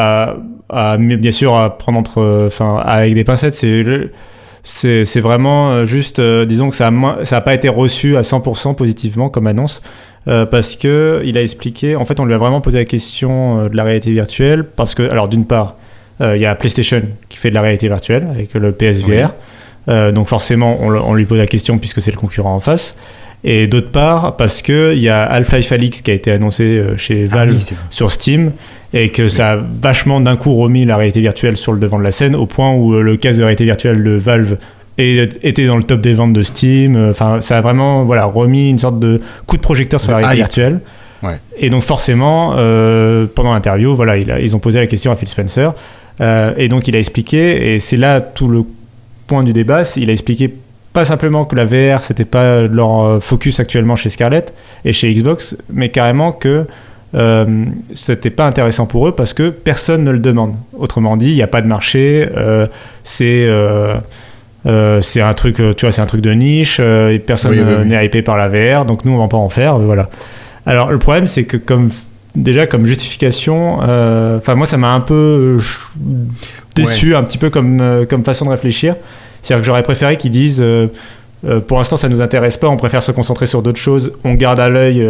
à, 0.69 0.97
bien 0.97 1.32
sûr, 1.32 1.56
à 1.56 1.78
prendre 1.78 2.00
entre, 2.00 2.45
enfin, 2.47 2.78
avec 2.84 3.13
des 3.13 3.24
pincettes, 3.24 3.54
c'est 3.54 4.10
c'est 4.63 5.21
vraiment 5.21 5.71
euh, 5.71 5.86
juste, 5.86 6.19
euh, 6.19 6.45
disons 6.45 6.69
que 6.69 6.76
ça 6.76 6.88
a, 6.88 6.91
moins- 6.91 7.17
ça 7.26 7.38
a 7.38 7.41
pas 7.41 7.54
été 7.56 7.67
reçu 7.67 8.15
à 8.15 8.21
100% 8.24 8.76
positivement 8.76 9.30
comme 9.30 9.47
annonce. 9.47 9.82
Euh, 10.28 10.46
parce 10.46 10.76
que 10.76 11.22
il 11.26 11.38
a 11.38 11.42
expliqué, 11.42 11.96
en 11.96 12.06
fait, 12.06 12.20
on 12.20 12.26
lui 12.26 12.34
a 12.34 12.38
vraiment 12.38 12.62
posé 12.62 12.78
la 12.78 12.86
question 12.86 13.60
euh, 13.60 13.70
de 13.70 13.76
la 13.76 13.84
réalité 13.84 14.12
virtuelle, 14.12 14.64
parce 14.64 14.94
que, 14.94 15.10
alors 15.10 15.28
d'une 15.28 15.46
part, 15.46 15.78
euh, 16.22 16.38
il 16.38 16.42
y 16.42 16.46
a 16.46 16.54
PlayStation 16.54 17.02
qui 17.30 17.38
fait 17.38 17.50
de 17.50 17.56
la 17.56 17.62
réalité 17.62 17.88
virtuelle 17.88 18.28
avec 18.30 18.54
le 18.54 18.72
PSVR, 18.72 19.34
donc 20.14 20.28
forcément, 20.28 20.78
on, 20.80 21.14
lui 21.16 21.26
pose 21.26 21.40
la 21.40 21.48
question 21.48 21.80
puisque 21.80 22.02
c'est 22.04 22.12
le 22.12 22.18
concurrent 22.18 22.54
en 22.54 22.60
face. 22.60 22.96
Et 23.44 23.66
d'autre 23.66 23.90
part, 23.90 24.38
parce 24.38 24.62
que 24.62 24.94
il 24.96 25.02
y 25.02 25.10
a 25.10 25.24
Half-Life 25.24 25.72
Alyx 25.72 26.02
qui 26.04 26.12
a 26.12 26.14
été 26.14 26.32
annoncé 26.32 26.82
chez 26.98 27.22
Valve 27.22 27.58
c'est 27.60 27.74
vrai. 27.74 27.84
sur 27.90 28.12
Steam 28.12 28.52
et 28.94 29.10
que 29.10 29.28
ça 29.28 29.54
a 29.54 29.56
vachement 29.58 30.22
d'un 30.22 30.38
coup 30.38 30.54
remis 30.56 30.86
la 30.86 30.98
réalité 30.98 31.20
virtuelle 31.20 31.58
sur 31.58 31.74
le 31.74 31.80
devant 31.80 31.98
de 31.98 32.04
la 32.04 32.12
scène 32.12 32.36
au 32.36 32.46
point 32.46 32.72
où 32.72 32.94
le 32.94 33.18
casque 33.18 33.40
de 33.40 33.44
réalité 33.44 33.66
virtuelle 33.66 34.04
de 34.04 34.12
Valve 34.12 34.58
est- 34.97 35.39
était 35.43 35.65
dans 35.67 35.77
le 35.77 35.84
top 35.84 36.01
des 36.01 36.13
ventes 36.13 36.34
de 36.34 36.41
Steam. 36.43 36.95
Euh, 36.95 37.10
Enfin, 37.12 37.41
ça 37.41 37.58
a 37.58 37.62
vraiment 37.62 38.04
voilà, 38.06 38.25
remis 38.25 38.69
une 38.69 38.77
sorte 38.77 38.99
de 38.99 39.21
coup 39.47 39.58
de 39.58 39.62
projecteur 39.62 39.99
sur 39.99 40.12
la 40.12 40.17
réalité 40.17 40.38
virtuelle. 40.38 40.80
Ouais. 41.23 41.39
Et 41.58 41.69
donc 41.69 41.84
forcément, 41.84 42.56
euh, 42.58 43.27
pendant 43.34 43.54
l'interview, 43.54 43.95
voilà, 43.95 44.17
il 44.17 44.32
a- 44.32 44.39
ils 44.39 44.56
ont 44.56 44.60
posé 44.60 44.80
la 44.80 44.88
question 44.88 45.12
à 45.12 45.15
Phil 45.15 45.27
Spencer. 45.27 45.73
Euh, 46.19 46.54
et 46.58 46.67
donc 46.67 46.88
il 46.88 46.95
a 46.95 46.99
expliqué, 46.99 47.73
et 47.75 47.80
c'est 47.80 47.97
là 47.97 48.21
tout 48.21 48.47
le 48.47 48.63
point 49.27 49.43
du 49.43 49.54
débat, 49.54 49.84
il 49.95 50.10
a 50.10 50.13
expliqué 50.13 50.54
pas 50.93 51.06
simplement 51.06 51.45
que 51.45 51.56
la 51.56 51.63
VR 51.65 52.04
c'était 52.04 52.25
pas 52.25 52.63
leur 52.63 53.23
focus 53.23 53.60
actuellement 53.62 53.95
chez 53.95 54.10
Scarlett 54.10 54.54
et 54.84 54.91
chez 54.93 55.10
Xbox, 55.13 55.56
mais 55.71 55.88
carrément 55.89 56.32
que 56.34 56.65
euh, 57.15 57.45
c'était 57.93 58.30
pas 58.30 58.45
intéressant 58.45 58.86
pour 58.88 59.08
eux 59.08 59.13
parce 59.13 59.34
que 59.34 59.49
personne 59.49 60.04
ne 60.04 60.12
le 60.12 60.19
demande. 60.19 60.56
Autrement 60.77 61.15
dit, 61.17 61.30
il 61.30 61.36
n'y 61.36 61.41
a 61.43 61.47
pas 61.47 61.62
de 61.62 61.67
marché, 61.67 62.27
c'est 63.04 63.47
euh, 64.65 65.02
c'est 65.02 65.21
un 65.21 65.34
truc, 65.34 65.60
euh, 65.60 65.74
tu 65.74 65.86
vois, 65.86 65.91
c'est 65.91 66.02
un 66.02 66.06
truc 66.06 66.21
de 66.21 66.32
niche, 66.32 66.78
euh, 66.80 67.17
personne 67.26 67.52
Oui, 67.52 67.60
oui, 67.60 67.74
oui. 67.82 67.88
n'est 67.88 68.06
hypé 68.06 68.21
par 68.21 68.38
la 68.38 68.47
VR, 68.47 68.86
donc 68.86 69.06
nous 69.06 69.12
on 69.12 69.17
va 69.17 69.28
pas 69.28 69.38
en 69.38 69.50
faire, 69.50 69.78
voilà. 69.80 70.10
Alors 70.65 70.91
le 70.91 71.00
problème 71.00 71.28
c'est 71.28 71.45
que 71.45 71.58
comme 71.58 71.89
déjà 72.36 72.67
comme 72.67 72.86
justification, 72.86 73.80
enfin 73.80 74.56
moi 74.56 74.67
ça 74.67 74.78
m'a 74.78 74.91
un 74.93 75.00
peu 75.00 75.60
déçu, 76.76 77.15
un 77.15 77.24
petit 77.24 77.38
peu 77.38 77.50
comme, 77.50 78.06
comme 78.10 78.24
façon 78.24 78.45
de 78.45 78.52
réfléchir. 78.52 78.95
C'est-à-dire 79.41 79.63
que 79.63 79.65
j'aurais 79.65 79.84
préféré 79.84 80.17
qu'ils 80.17 80.30
disent, 80.30 80.63
pour 81.67 81.78
l'instant, 81.80 81.97
ça 81.97 82.08
nous 82.10 82.21
intéresse 82.21 82.58
pas. 82.58 82.69
On 82.69 82.78
préfère 82.78 83.02
se 83.02 83.12
concentrer 83.12 83.47
sur 83.47 83.63
d'autres 83.63 83.80
choses. 83.80 84.13
On 84.24 84.36
garde 84.36 84.60
à 84.60 84.69
l'œil, 84.69 85.04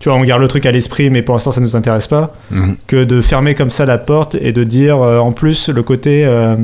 tu 0.00 0.08
vois, 0.08 0.18
on 0.18 0.24
garde 0.24 0.40
le 0.40 0.48
truc 0.48 0.64
à 0.64 0.72
l'esprit, 0.72 1.10
mais 1.10 1.20
pour 1.22 1.34
l'instant, 1.34 1.52
ça 1.52 1.60
nous 1.60 1.76
intéresse 1.76 2.08
pas. 2.08 2.34
Mhm. 2.50 2.76
Que 2.86 3.04
de 3.04 3.20
fermer 3.20 3.54
comme 3.54 3.70
ça 3.70 3.84
la 3.84 3.98
porte 3.98 4.34
et 4.34 4.50
de 4.52 4.64
dire, 4.64 5.00
euh, 5.00 5.18
en 5.18 5.30
plus, 5.32 5.68
le 5.68 5.82
côté. 5.82 6.24
euh, 6.24 6.56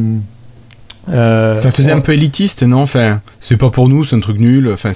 euh, 1.08 1.60
Ça 1.62 1.70
faisait 1.70 1.92
on- 1.92 1.96
un 1.96 2.00
peu 2.00 2.12
élitiste, 2.12 2.62
non? 2.62 2.82
Enfin, 2.82 3.20
c'est 3.40 3.56
pas 3.56 3.70
pour 3.70 3.88
nous, 3.88 4.04
c'est 4.04 4.16
un 4.16 4.20
truc 4.20 4.38
nul. 4.38 4.70
Enfin, 4.72 4.92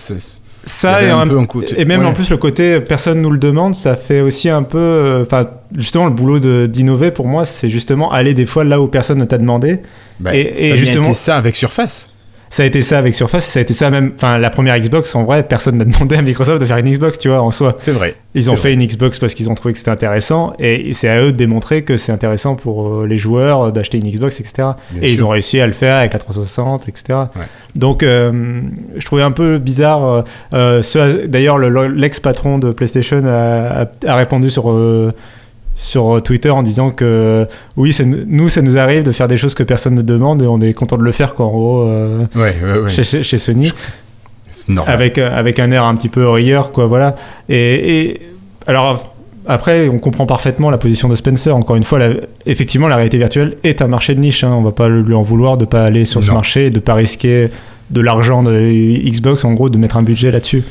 ça 0.64 1.02
et, 1.02 1.08
un 1.10 1.20
en- 1.20 1.26
peu 1.28 1.38
un 1.38 1.46
côté- 1.46 1.80
et 1.80 1.84
même 1.84 2.00
ouais. 2.00 2.06
en 2.06 2.12
plus 2.12 2.28
le 2.30 2.36
côté 2.36 2.80
personne 2.80 3.22
nous 3.22 3.30
le 3.30 3.38
demande, 3.38 3.74
ça 3.74 3.96
fait 3.96 4.20
aussi 4.20 4.48
un 4.48 4.62
peu. 4.62 4.78
euh, 4.78 5.22
Enfin, 5.22 5.42
justement, 5.76 6.04
le 6.06 6.10
boulot 6.10 6.38
de- 6.40 6.66
d'innover 6.66 7.10
pour 7.10 7.26
moi, 7.26 7.44
c'est 7.44 7.68
justement 7.70 8.12
aller 8.12 8.34
des 8.34 8.46
fois 8.46 8.64
là 8.64 8.80
où 8.80 8.86
personne 8.88 9.18
ne 9.18 9.24
t'a 9.24 9.38
demandé. 9.38 9.80
Bah, 10.18 10.34
et- 10.34 10.52
ça 10.54 10.60
et 10.60 10.76
justement- 10.76 11.14
ça 11.14 11.36
avec 11.36 11.56
Surface. 11.56 12.10
Ça 12.52 12.64
a 12.64 12.66
été 12.66 12.82
ça 12.82 12.98
avec 12.98 13.14
Surface, 13.14 13.46
ça 13.46 13.60
a 13.60 13.62
été 13.62 13.72
ça 13.72 13.90
même. 13.90 14.10
Enfin, 14.16 14.36
la 14.38 14.50
première 14.50 14.76
Xbox, 14.76 15.14
en 15.14 15.22
vrai, 15.22 15.44
personne 15.44 15.76
n'a 15.78 15.84
demandé 15.86 16.16
à 16.16 16.22
Microsoft 16.22 16.60
de 16.60 16.66
faire 16.66 16.78
une 16.78 16.90
Xbox, 16.90 17.16
tu 17.16 17.28
vois, 17.28 17.40
en 17.42 17.52
soi. 17.52 17.74
C'est 17.76 17.92
vrai. 17.92 18.16
Ils 18.34 18.50
ont 18.50 18.56
fait 18.56 18.72
une 18.74 18.84
Xbox 18.84 19.20
parce 19.20 19.34
qu'ils 19.34 19.48
ont 19.50 19.54
trouvé 19.54 19.72
que 19.72 19.78
c'était 19.78 19.92
intéressant, 19.92 20.52
et 20.58 20.92
c'est 20.92 21.08
à 21.08 21.20
eux 21.22 21.30
de 21.30 21.36
démontrer 21.36 21.82
que 21.84 21.96
c'est 21.96 22.10
intéressant 22.10 22.56
pour 22.56 22.88
euh, 22.88 23.06
les 23.06 23.16
joueurs 23.18 23.62
euh, 23.62 23.70
d'acheter 23.70 23.98
une 23.98 24.10
Xbox, 24.10 24.40
etc. 24.40 24.70
Bien 24.90 25.02
et 25.02 25.12
ils 25.12 25.22
ont 25.22 25.28
réussi 25.28 25.60
à 25.60 25.66
le 25.68 25.72
faire 25.72 25.96
avec 25.98 26.12
la 26.12 26.18
360, 26.18 26.88
etc. 26.88 27.04
Ouais. 27.36 27.42
Donc, 27.76 28.02
euh, 28.02 28.60
je 28.96 29.04
trouvais 29.06 29.22
un 29.22 29.30
peu 29.32 29.58
bizarre. 29.58 30.24
euh, 30.52 30.82
D'ailleurs, 31.28 31.56
le- 31.56 31.68
le- 31.68 31.86
l'ex-patron 31.86 32.58
de 32.58 32.72
PlayStation 32.72 33.22
a, 33.26 33.82
a- 33.82 33.86
a 34.08 34.16
répondu 34.16 34.50
sur. 34.50 34.70
euh, 34.72 35.12
sur 35.82 36.20
Twitter 36.22 36.50
en 36.50 36.62
disant 36.62 36.90
que 36.90 37.46
oui, 37.78 37.96
nous, 38.26 38.50
ça 38.50 38.60
nous 38.60 38.76
arrive 38.76 39.02
de 39.02 39.12
faire 39.12 39.28
des 39.28 39.38
choses 39.38 39.54
que 39.54 39.62
personne 39.62 39.94
ne 39.94 40.02
demande 40.02 40.42
et 40.42 40.46
on 40.46 40.60
est 40.60 40.74
content 40.74 40.98
de 40.98 41.02
le 41.02 41.12
faire, 41.12 41.34
quoi, 41.34 41.46
en 41.46 41.50
gros, 41.50 41.82
euh, 41.82 42.26
Ouais, 42.34 42.54
ouais, 42.62 42.78
ouais. 42.80 42.88
chez, 42.90 43.02
chez- 43.22 43.38
Sony 43.38 43.72
avec, 44.86 45.16
euh, 45.16 45.36
avec 45.36 45.58
un 45.58 45.70
air 45.72 45.84
un 45.84 45.94
petit 45.96 46.10
peu 46.10 46.28
rieur, 46.28 46.70
quoi, 46.72 46.86
voilà. 46.86 47.16
Et, 47.48 48.00
et- 48.10 48.20
alors, 48.66 49.14
après, 49.46 49.88
on 49.88 49.98
comprend 49.98 50.26
parfaitement 50.26 50.70
la 50.70 50.76
position 50.76 51.08
de 51.08 51.14
Spencer. 51.14 51.56
Encore 51.56 51.76
une 51.76 51.84
fois, 51.84 51.98
la- 51.98 52.10
effectivement, 52.44 52.86
la 52.86 52.96
réalité 52.96 53.16
virtuelle 53.16 53.56
est 53.64 53.80
un 53.80 53.86
marché 53.88 54.14
de 54.14 54.20
niche. 54.20 54.44
hein. 54.44 54.52
On 54.54 54.62
va 54.62 54.72
pas 54.72 54.88
lui 54.90 55.14
en 55.14 55.22
vouloir 55.22 55.56
de 55.56 55.64
pas 55.64 55.84
aller 55.84 56.04
sur 56.04 56.22
ce 56.22 56.30
marché 56.30 56.66
et 56.66 56.70
de 56.70 56.78
pas 56.78 56.92
risquer 56.94 57.48
de 57.88 58.00
l'argent 58.02 58.42
de 58.42 58.52
Xbox, 58.52 59.44
en 59.46 59.54
gros, 59.54 59.70
de 59.70 59.78
mettre 59.78 59.96
un 59.96 60.02
budget 60.02 60.30
là-dessus. 60.30 60.62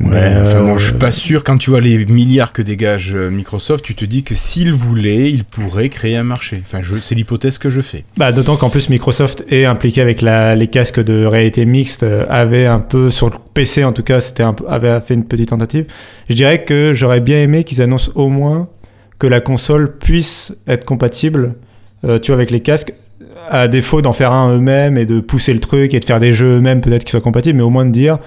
Ouais, 0.00 0.10
Mais, 0.10 0.36
enfin, 0.42 0.58
euh, 0.58 0.62
moi, 0.66 0.78
je 0.78 0.84
suis 0.90 0.94
pas 0.98 1.10
sûr. 1.10 1.42
Quand 1.42 1.58
tu 1.58 1.70
vois 1.70 1.80
les 1.80 2.04
milliards 2.06 2.52
que 2.52 2.62
dégage 2.62 3.14
euh, 3.16 3.30
Microsoft, 3.30 3.84
tu 3.84 3.94
te 3.94 4.04
dis 4.04 4.22
que 4.22 4.34
s'il 4.34 4.72
voulait, 4.72 5.30
il 5.30 5.44
pourrait 5.44 5.88
créer 5.88 6.16
un 6.16 6.22
marché. 6.22 6.62
Enfin, 6.64 6.80
c'est 7.00 7.14
l'hypothèse 7.14 7.58
que 7.58 7.68
je 7.68 7.80
fais. 7.80 8.04
Bah, 8.16 8.30
D'autant 8.30 8.56
qu'en 8.56 8.70
plus 8.70 8.90
Microsoft 8.90 9.44
est 9.50 9.64
impliqué 9.64 10.00
avec 10.00 10.22
la- 10.22 10.54
les 10.54 10.68
casques 10.68 11.02
de 11.02 11.24
réalité 11.24 11.64
mixte, 11.64 12.04
euh, 12.04 12.26
avait 12.28 12.66
un 12.66 12.78
peu, 12.80 13.10
sur 13.10 13.26
le 13.28 13.34
PC 13.54 13.82
en 13.84 13.92
tout 13.92 14.02
cas, 14.04 14.20
c'était 14.20 14.44
avait 14.68 15.00
fait 15.00 15.14
une 15.14 15.24
petite 15.24 15.48
tentative. 15.48 15.86
Je 16.28 16.34
dirais 16.34 16.62
que 16.62 16.92
j'aurais 16.94 17.20
bien 17.20 17.42
aimé 17.42 17.64
qu'ils 17.64 17.82
annoncent 17.82 18.12
au 18.14 18.28
moins 18.28 18.68
que 19.18 19.26
la 19.26 19.40
console 19.40 19.96
puisse 19.98 20.56
être 20.68 20.84
compatible, 20.84 21.54
euh, 22.04 22.20
tu 22.20 22.28
vois, 22.28 22.36
avec 22.36 22.52
les 22.52 22.60
casques, 22.60 22.92
à 23.50 23.66
défaut 23.66 24.00
d'en 24.00 24.12
faire 24.12 24.32
un 24.32 24.54
eux-mêmes 24.56 24.96
et 24.96 25.06
de 25.06 25.18
pousser 25.18 25.52
le 25.52 25.58
truc 25.60 25.92
et 25.94 25.98
de 26.00 26.04
faire 26.04 26.20
des 26.20 26.32
jeux 26.34 26.58
eux-mêmes 26.58 26.80
peut-être 26.82 27.02
qui 27.04 27.10
soient 27.10 27.20
compatibles, 27.20 27.56
mais 27.56 27.64
au 27.64 27.70
moins 27.70 27.84
de 27.86 27.90
dire... 27.90 28.18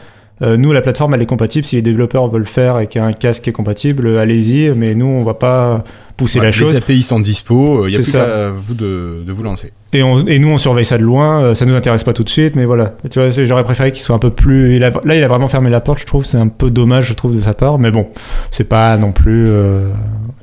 euh, 0.41 0.57
nous, 0.57 0.71
la 0.71 0.81
plateforme, 0.81 1.13
elle 1.13 1.21
est 1.21 1.25
compatible. 1.27 1.65
Si 1.65 1.75
les 1.75 1.81
développeurs 1.81 2.27
veulent 2.29 2.45
faire 2.45 2.79
et 2.79 2.87
qu'il 2.87 3.01
y 3.01 3.03
a 3.03 3.07
un 3.07 3.13
casque 3.13 3.43
qui 3.43 3.49
est 3.49 3.53
compatible, 3.53 4.07
euh, 4.07 4.19
allez-y. 4.19 4.69
Mais 4.75 4.95
nous, 4.95 5.05
on 5.05 5.23
va 5.23 5.33
pas 5.35 5.83
pousser 6.17 6.39
Ouais, 6.39 6.45
la 6.45 6.51
les 6.51 6.57
chose. 6.57 6.75
API 6.75 7.03
sont 7.03 7.19
dispo. 7.19 7.87
Il 7.87 7.91
y 7.91 7.95
a 7.95 7.97
C'est 7.97 8.03
plus 8.03 8.11
ça. 8.11 8.25
qu'à 8.25 8.49
vous 8.49 8.73
de, 8.73 9.23
de 9.25 9.31
vous 9.31 9.43
lancer. 9.43 9.71
Et, 9.93 10.03
on- 10.03 10.25
et 10.25 10.39
nous, 10.39 10.49
on 10.49 10.57
surveille 10.57 10.85
ça 10.85 10.97
de 10.97 11.03
loin. 11.03 11.41
euh, 11.43 11.53
Ça 11.55 11.65
nous 11.65 11.75
intéresse 11.75 12.03
pas 12.03 12.13
tout 12.13 12.23
de 12.23 12.29
suite, 12.29 12.55
mais 12.55 12.65
voilà. 12.65 12.93
Tu 13.09 13.19
vois, 13.19 13.29
j'aurais 13.29 13.63
préféré 13.63 13.91
qu'il 13.91 14.01
soit 14.01 14.15
un 14.15 14.19
peu 14.19 14.29
plus. 14.29 14.75
il 14.75 14.83
a- 14.83 14.91
là, 15.03 15.15
il 15.15 15.23
a 15.23 15.27
vraiment 15.27 15.47
fermé 15.47 15.69
la 15.69 15.81
porte. 15.81 15.99
Je 15.99 16.05
trouve 16.05 16.25
c'est 16.25 16.37
un 16.37 16.47
peu 16.47 16.69
dommage, 16.71 17.07
je 17.07 17.13
trouve, 17.13 17.35
de 17.35 17.41
sa 17.41 17.53
part. 17.53 17.77
Mais 17.79 17.91
bon, 17.91 18.07
c'est 18.51 18.63
pas 18.67 18.97
non 18.97 19.11
plus. 19.11 19.47
euh, 19.49 19.89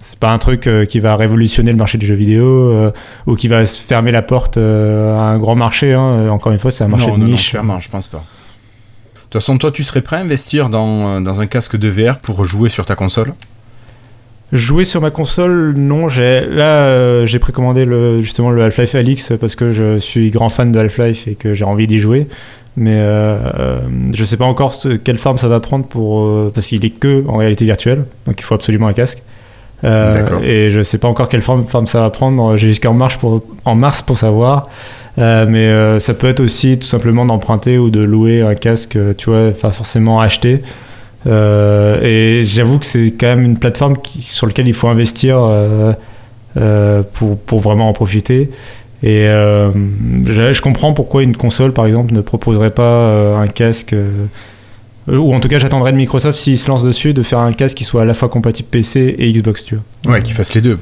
c'est 0.00 0.18
pas 0.20 0.32
un 0.32 0.38
truc 0.38 0.66
euh, 0.66 0.84
qui 0.84 1.00
va 1.00 1.16
révolutionner 1.16 1.70
le 1.70 1.76
marché 1.76 1.98
du 1.98 2.06
jeu 2.06 2.14
vidéo 2.14 2.44
euh, 2.72 2.90
ou 3.26 3.34
qui 3.36 3.46
va 3.48 3.64
fermer 3.66 4.10
la 4.12 4.22
porte 4.22 4.56
euh, 4.58 5.16
à 5.16 5.22
un 5.22 5.38
grand 5.38 5.54
marché. 5.54 5.92
hein. 5.92 6.28
Encore 6.30 6.52
une 6.52 6.58
fois, 6.58 6.70
c'est 6.70 6.84
un 6.84 6.88
marché 6.88 7.06
non, 7.08 7.14
de 7.14 7.18
non, 7.20 7.24
non, 7.26 7.30
niche. 7.32 7.50
clairement, 7.50 7.78
je 7.80 7.88
pense 7.90 8.08
pas. 8.08 8.24
De 9.28 9.32
toute 9.32 9.42
façon, 9.42 9.58
toi, 9.58 9.70
tu 9.70 9.84
serais 9.84 10.00
prêt 10.00 10.16
à 10.16 10.20
investir 10.20 10.70
dans, 10.70 11.16
euh, 11.16 11.20
dans 11.20 11.40
un 11.40 11.46
casque 11.46 11.76
de 11.76 11.88
VR 11.88 12.18
pour 12.18 12.44
jouer 12.46 12.68
sur 12.70 12.86
ta 12.86 12.94
console? 12.94 13.34
Jouer 14.52 14.86
sur 14.86 15.02
ma 15.02 15.10
console, 15.10 15.74
non. 15.76 16.08
J'ai 16.08 16.40
là, 16.48 16.84
euh, 16.86 17.26
j'ai 17.26 17.38
précommandé 17.38 17.84
le, 17.84 18.22
justement 18.22 18.50
le 18.50 18.62
Half-Life 18.62 18.94
Alix 18.94 19.32
parce 19.38 19.54
que 19.54 19.72
je 19.72 19.98
suis 19.98 20.30
grand 20.30 20.48
fan 20.48 20.72
de 20.72 20.78
Half-Life 20.78 21.28
et 21.28 21.34
que 21.34 21.52
j'ai 21.52 21.64
envie 21.64 21.86
d'y 21.86 21.98
jouer. 21.98 22.26
Mais 22.78 22.94
euh, 22.96 23.36
euh, 23.58 23.78
je 24.14 24.24
sais 24.24 24.38
pas 24.38 24.46
encore 24.46 24.72
ce- 24.72 24.96
quelle 24.96 25.18
forme 25.18 25.36
ça 25.36 25.48
va 25.48 25.60
prendre 25.60 25.84
pour 25.84 26.20
euh, 26.24 26.50
parce 26.54 26.68
qu'il 26.68 26.82
est 26.86 26.90
que 26.98 27.24
en 27.28 27.36
réalité 27.36 27.66
virtuelle, 27.66 28.06
donc 28.26 28.40
il 28.40 28.44
faut 28.44 28.54
absolument 28.54 28.86
un 28.86 28.92
casque. 28.94 29.22
D'accord. 29.82 30.42
et 30.42 30.70
je 30.72 30.82
sais 30.82 30.98
pas 30.98 31.06
encore 31.06 31.28
quelle 31.28 31.40
forme, 31.42 31.64
forme 31.66 31.86
ça 31.86 32.00
va 32.00 32.08
prendre. 32.10 32.56
J'ai 32.56 32.68
jusqu'en 32.68 32.94
mars 32.94 33.16
pour 33.18 33.42
en 33.66 33.74
mars 33.74 34.00
pour 34.02 34.16
savoir. 34.16 34.68
Euh, 35.18 35.46
mais 35.48 35.66
euh, 35.66 35.98
ça 35.98 36.14
peut 36.14 36.28
être 36.28 36.40
aussi 36.40 36.78
tout 36.78 36.86
simplement 36.86 37.26
d'emprunter 37.26 37.78
ou 37.78 37.90
de 37.90 38.00
louer 38.00 38.42
un 38.42 38.54
casque, 38.54 38.96
euh, 38.96 39.14
tu 39.16 39.30
vois, 39.30 39.50
pas 39.50 39.72
forcément 39.72 40.20
acheter. 40.20 40.62
Et 41.26 42.40
j'avoue 42.44 42.78
que 42.78 42.86
c'est 42.86 43.12
quand 43.18 43.26
même 43.26 43.42
une 43.42 43.58
plateforme 43.58 43.98
qui, 43.98 44.22
sur 44.22 44.46
laquelle 44.46 44.68
il 44.68 44.72
faut 44.72 44.88
investir 44.88 45.36
pour, 47.12 47.38
pour 47.38 47.60
vraiment 47.60 47.90
en 47.90 47.92
profiter. 47.92 48.48
Et 49.02 49.26
je, 49.26 50.52
je 50.54 50.62
comprends 50.62 50.94
pourquoi 50.94 51.22
une 51.22 51.36
console, 51.36 51.74
par 51.74 51.84
exemple, 51.84 52.14
ne 52.14 52.22
proposerait 52.22 52.70
pas 52.70 53.36
un 53.36 53.46
casque. 53.46 53.94
ou 55.06 55.34
en 55.34 55.40
tout 55.40 55.48
cas, 55.48 55.58
j'attendrais 55.58 55.92
de 55.92 55.98
Microsoft, 55.98 56.38
s'ils 56.38 56.56
se 56.56 56.68
lancent 56.68 56.84
dessus, 56.84 57.12
de 57.12 57.22
faire 57.22 57.40
un 57.40 57.52
casque 57.52 57.76
qui 57.76 57.84
soit 57.84 58.02
à 58.02 58.06
la 58.06 58.14
fois 58.14 58.30
compatible 58.30 58.68
PC 58.70 59.16
et 59.18 59.30
Xbox, 59.30 59.64
tu 59.64 59.74
vois. 59.74 60.14
Ouais, 60.14 60.22
qu'ils 60.22 60.34
fassent 60.34 60.54
les 60.54 60.62
deux. 60.62 60.78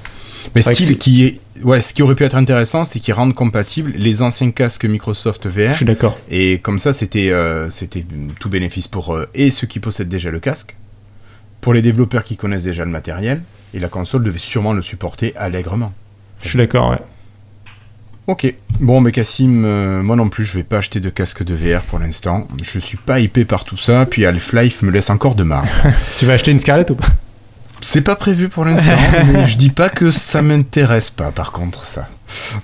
Mais 0.55 0.63
style 0.63 0.99
qui 0.99 1.25
est... 1.25 1.41
ouais, 1.63 1.81
ce 1.81 1.93
qui 1.95 2.03
aurait 2.03 2.15
pu 2.15 2.25
être 2.25 2.37
intéressant, 2.37 2.85
c'est 2.85 3.01
qu'ils 3.01 3.15
rendent 3.15 3.35
compatibles 3.35 3.93
les 3.97 4.23
anciens 4.23 4.51
casques 4.51 4.85
Microsoft 4.85 5.49
Je 5.51 5.61
VR. 5.69 5.73
suis 5.75 5.85
d'accord. 5.87 6.19
Et 6.31 6.59
comme 6.59 6.79
ça, 6.79 6.93
c'était 6.93 7.31
euh, 7.31 7.71
c'était 7.71 8.05
tout 8.41 8.49
bénéfice 8.49 8.89
pour 8.89 9.15
eux 9.15 9.29
et 9.35 9.51
ceux 9.51 9.67
qui 9.67 9.81
possèdent 9.81 10.09
déjà 10.09 10.31
le 10.31 10.41
casque, 10.41 10.77
pour 11.61 11.75
les 11.75 11.83
développeurs 11.83 12.25
qui 12.25 12.37
connaissent 12.37 12.65
déjà 12.65 12.85
le 12.85 12.91
matériel, 12.91 13.43
et 13.75 13.81
la 13.81 13.89
console 13.89 14.23
devait 14.23 14.39
sûrement 14.39 14.73
le 14.73 14.83
supporter 14.83 15.35
allègrement. 15.37 15.93
Je 16.43 16.49
suis 16.49 16.59
d'accord, 16.59 16.91
ouais. 16.91 16.99
Ok. 18.29 18.53
Bon, 18.81 19.01
mais 19.01 19.13
Cassim, 19.13 19.65
euh, 19.65 20.03
moi 20.03 20.17
non 20.17 20.29
plus, 20.29 20.45
je 20.45 20.55
vais 20.57 20.65
pas 20.65 20.79
acheter 20.79 20.99
de 21.01 21.11
casque 21.11 21.45
de 21.45 21.55
VR 21.55 21.81
pour 21.83 21.99
l'instant. 22.01 22.47
Je 22.61 22.79
suis 22.81 22.97
pas 22.97 23.21
hypé 23.21 23.45
par 23.45 23.63
tout 23.63 23.77
ça, 23.77 24.05
puis 24.05 24.27
Half-Life 24.27 24.83
me 24.83 24.91
laisse 24.91 25.11
encore 25.11 25.35
de 25.37 25.45
marre. 25.45 25.67
Tu 26.19 26.27
vas 26.27 26.33
acheter 26.33 26.51
une 26.51 26.59
Scarlett 26.59 26.91
ou 26.91 26.97
pas? 26.97 27.07
C'est 27.81 28.03
pas 28.03 28.17
prévu 28.17 28.49
pour 28.49 28.65
l'instant, 28.65 28.97
mais 29.33 29.47
je 29.47 29.57
dis 29.57 29.71
pas 29.71 29.89
que 29.89 30.11
ça 30.11 30.43
m'intéresse 30.43 31.11
pas, 31.11 31.31
par 31.31 31.53
contre, 31.53 31.85
ça. 31.85 32.09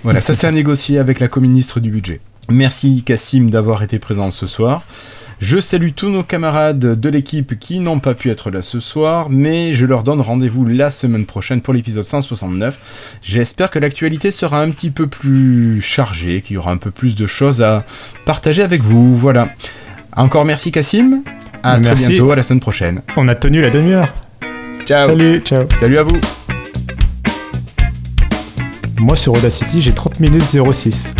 Voilà, 0.03 0.21
ça 0.21 0.33
c'est 0.33 0.47
à 0.47 0.51
négocier 0.51 0.99
avec 0.99 1.19
la 1.19 1.27
co-ministre 1.27 1.79
du 1.79 1.89
budget. 1.89 2.19
Merci 2.49 3.03
Cassim 3.05 3.49
d'avoir 3.49 3.83
été 3.83 3.99
présent 3.99 4.31
ce 4.31 4.47
soir. 4.47 4.83
Je 5.39 5.59
salue 5.59 5.89
tous 5.95 6.09
nos 6.09 6.23
camarades 6.23 6.79
de 6.79 7.09
l'équipe 7.09 7.59
qui 7.59 7.79
n'ont 7.79 7.99
pas 7.99 8.13
pu 8.15 8.29
être 8.29 8.49
là 8.49 8.61
ce 8.61 8.79
soir, 8.79 9.29
mais 9.29 9.73
je 9.73 9.85
leur 9.85 10.03
donne 10.03 10.21
rendez-vous 10.21 10.65
la 10.65 10.89
semaine 10.89 11.25
prochaine 11.25 11.61
pour 11.61 11.73
l'épisode 11.73 12.05
169. 12.05 13.19
J'espère 13.21 13.69
que 13.69 13.79
l'actualité 13.79 14.31
sera 14.31 14.61
un 14.61 14.71
petit 14.71 14.89
peu 14.89 15.07
plus 15.07 15.81
chargée, 15.81 16.41
qu'il 16.41 16.55
y 16.55 16.57
aura 16.57 16.71
un 16.71 16.77
peu 16.77 16.91
plus 16.91 17.15
de 17.15 17.27
choses 17.27 17.61
à 17.61 17.83
partager 18.25 18.63
avec 18.63 18.83
vous. 18.83 19.17
Voilà. 19.17 19.49
Encore 20.15 20.45
merci 20.45 20.71
Cassim. 20.71 21.23
À 21.61 21.79
Merci. 21.79 22.03
très 22.03 22.13
bientôt, 22.13 22.31
à 22.31 22.35
la 22.35 22.43
semaine 22.43 22.59
prochaine. 22.59 23.01
On 23.15 23.27
a 23.27 23.35
tenu 23.35 23.61
la 23.61 23.69
demi-heure. 23.69 24.13
Ciao. 24.85 25.07
Salut, 25.07 25.41
ciao. 25.41 25.63
Salut 25.79 25.97
à 25.97 26.03
vous. 26.03 26.19
Moi 28.99 29.15
sur 29.15 29.33
Audacity, 29.33 29.81
j'ai 29.81 29.93
30 29.93 30.19
minutes 30.19 30.43
06. 30.43 31.13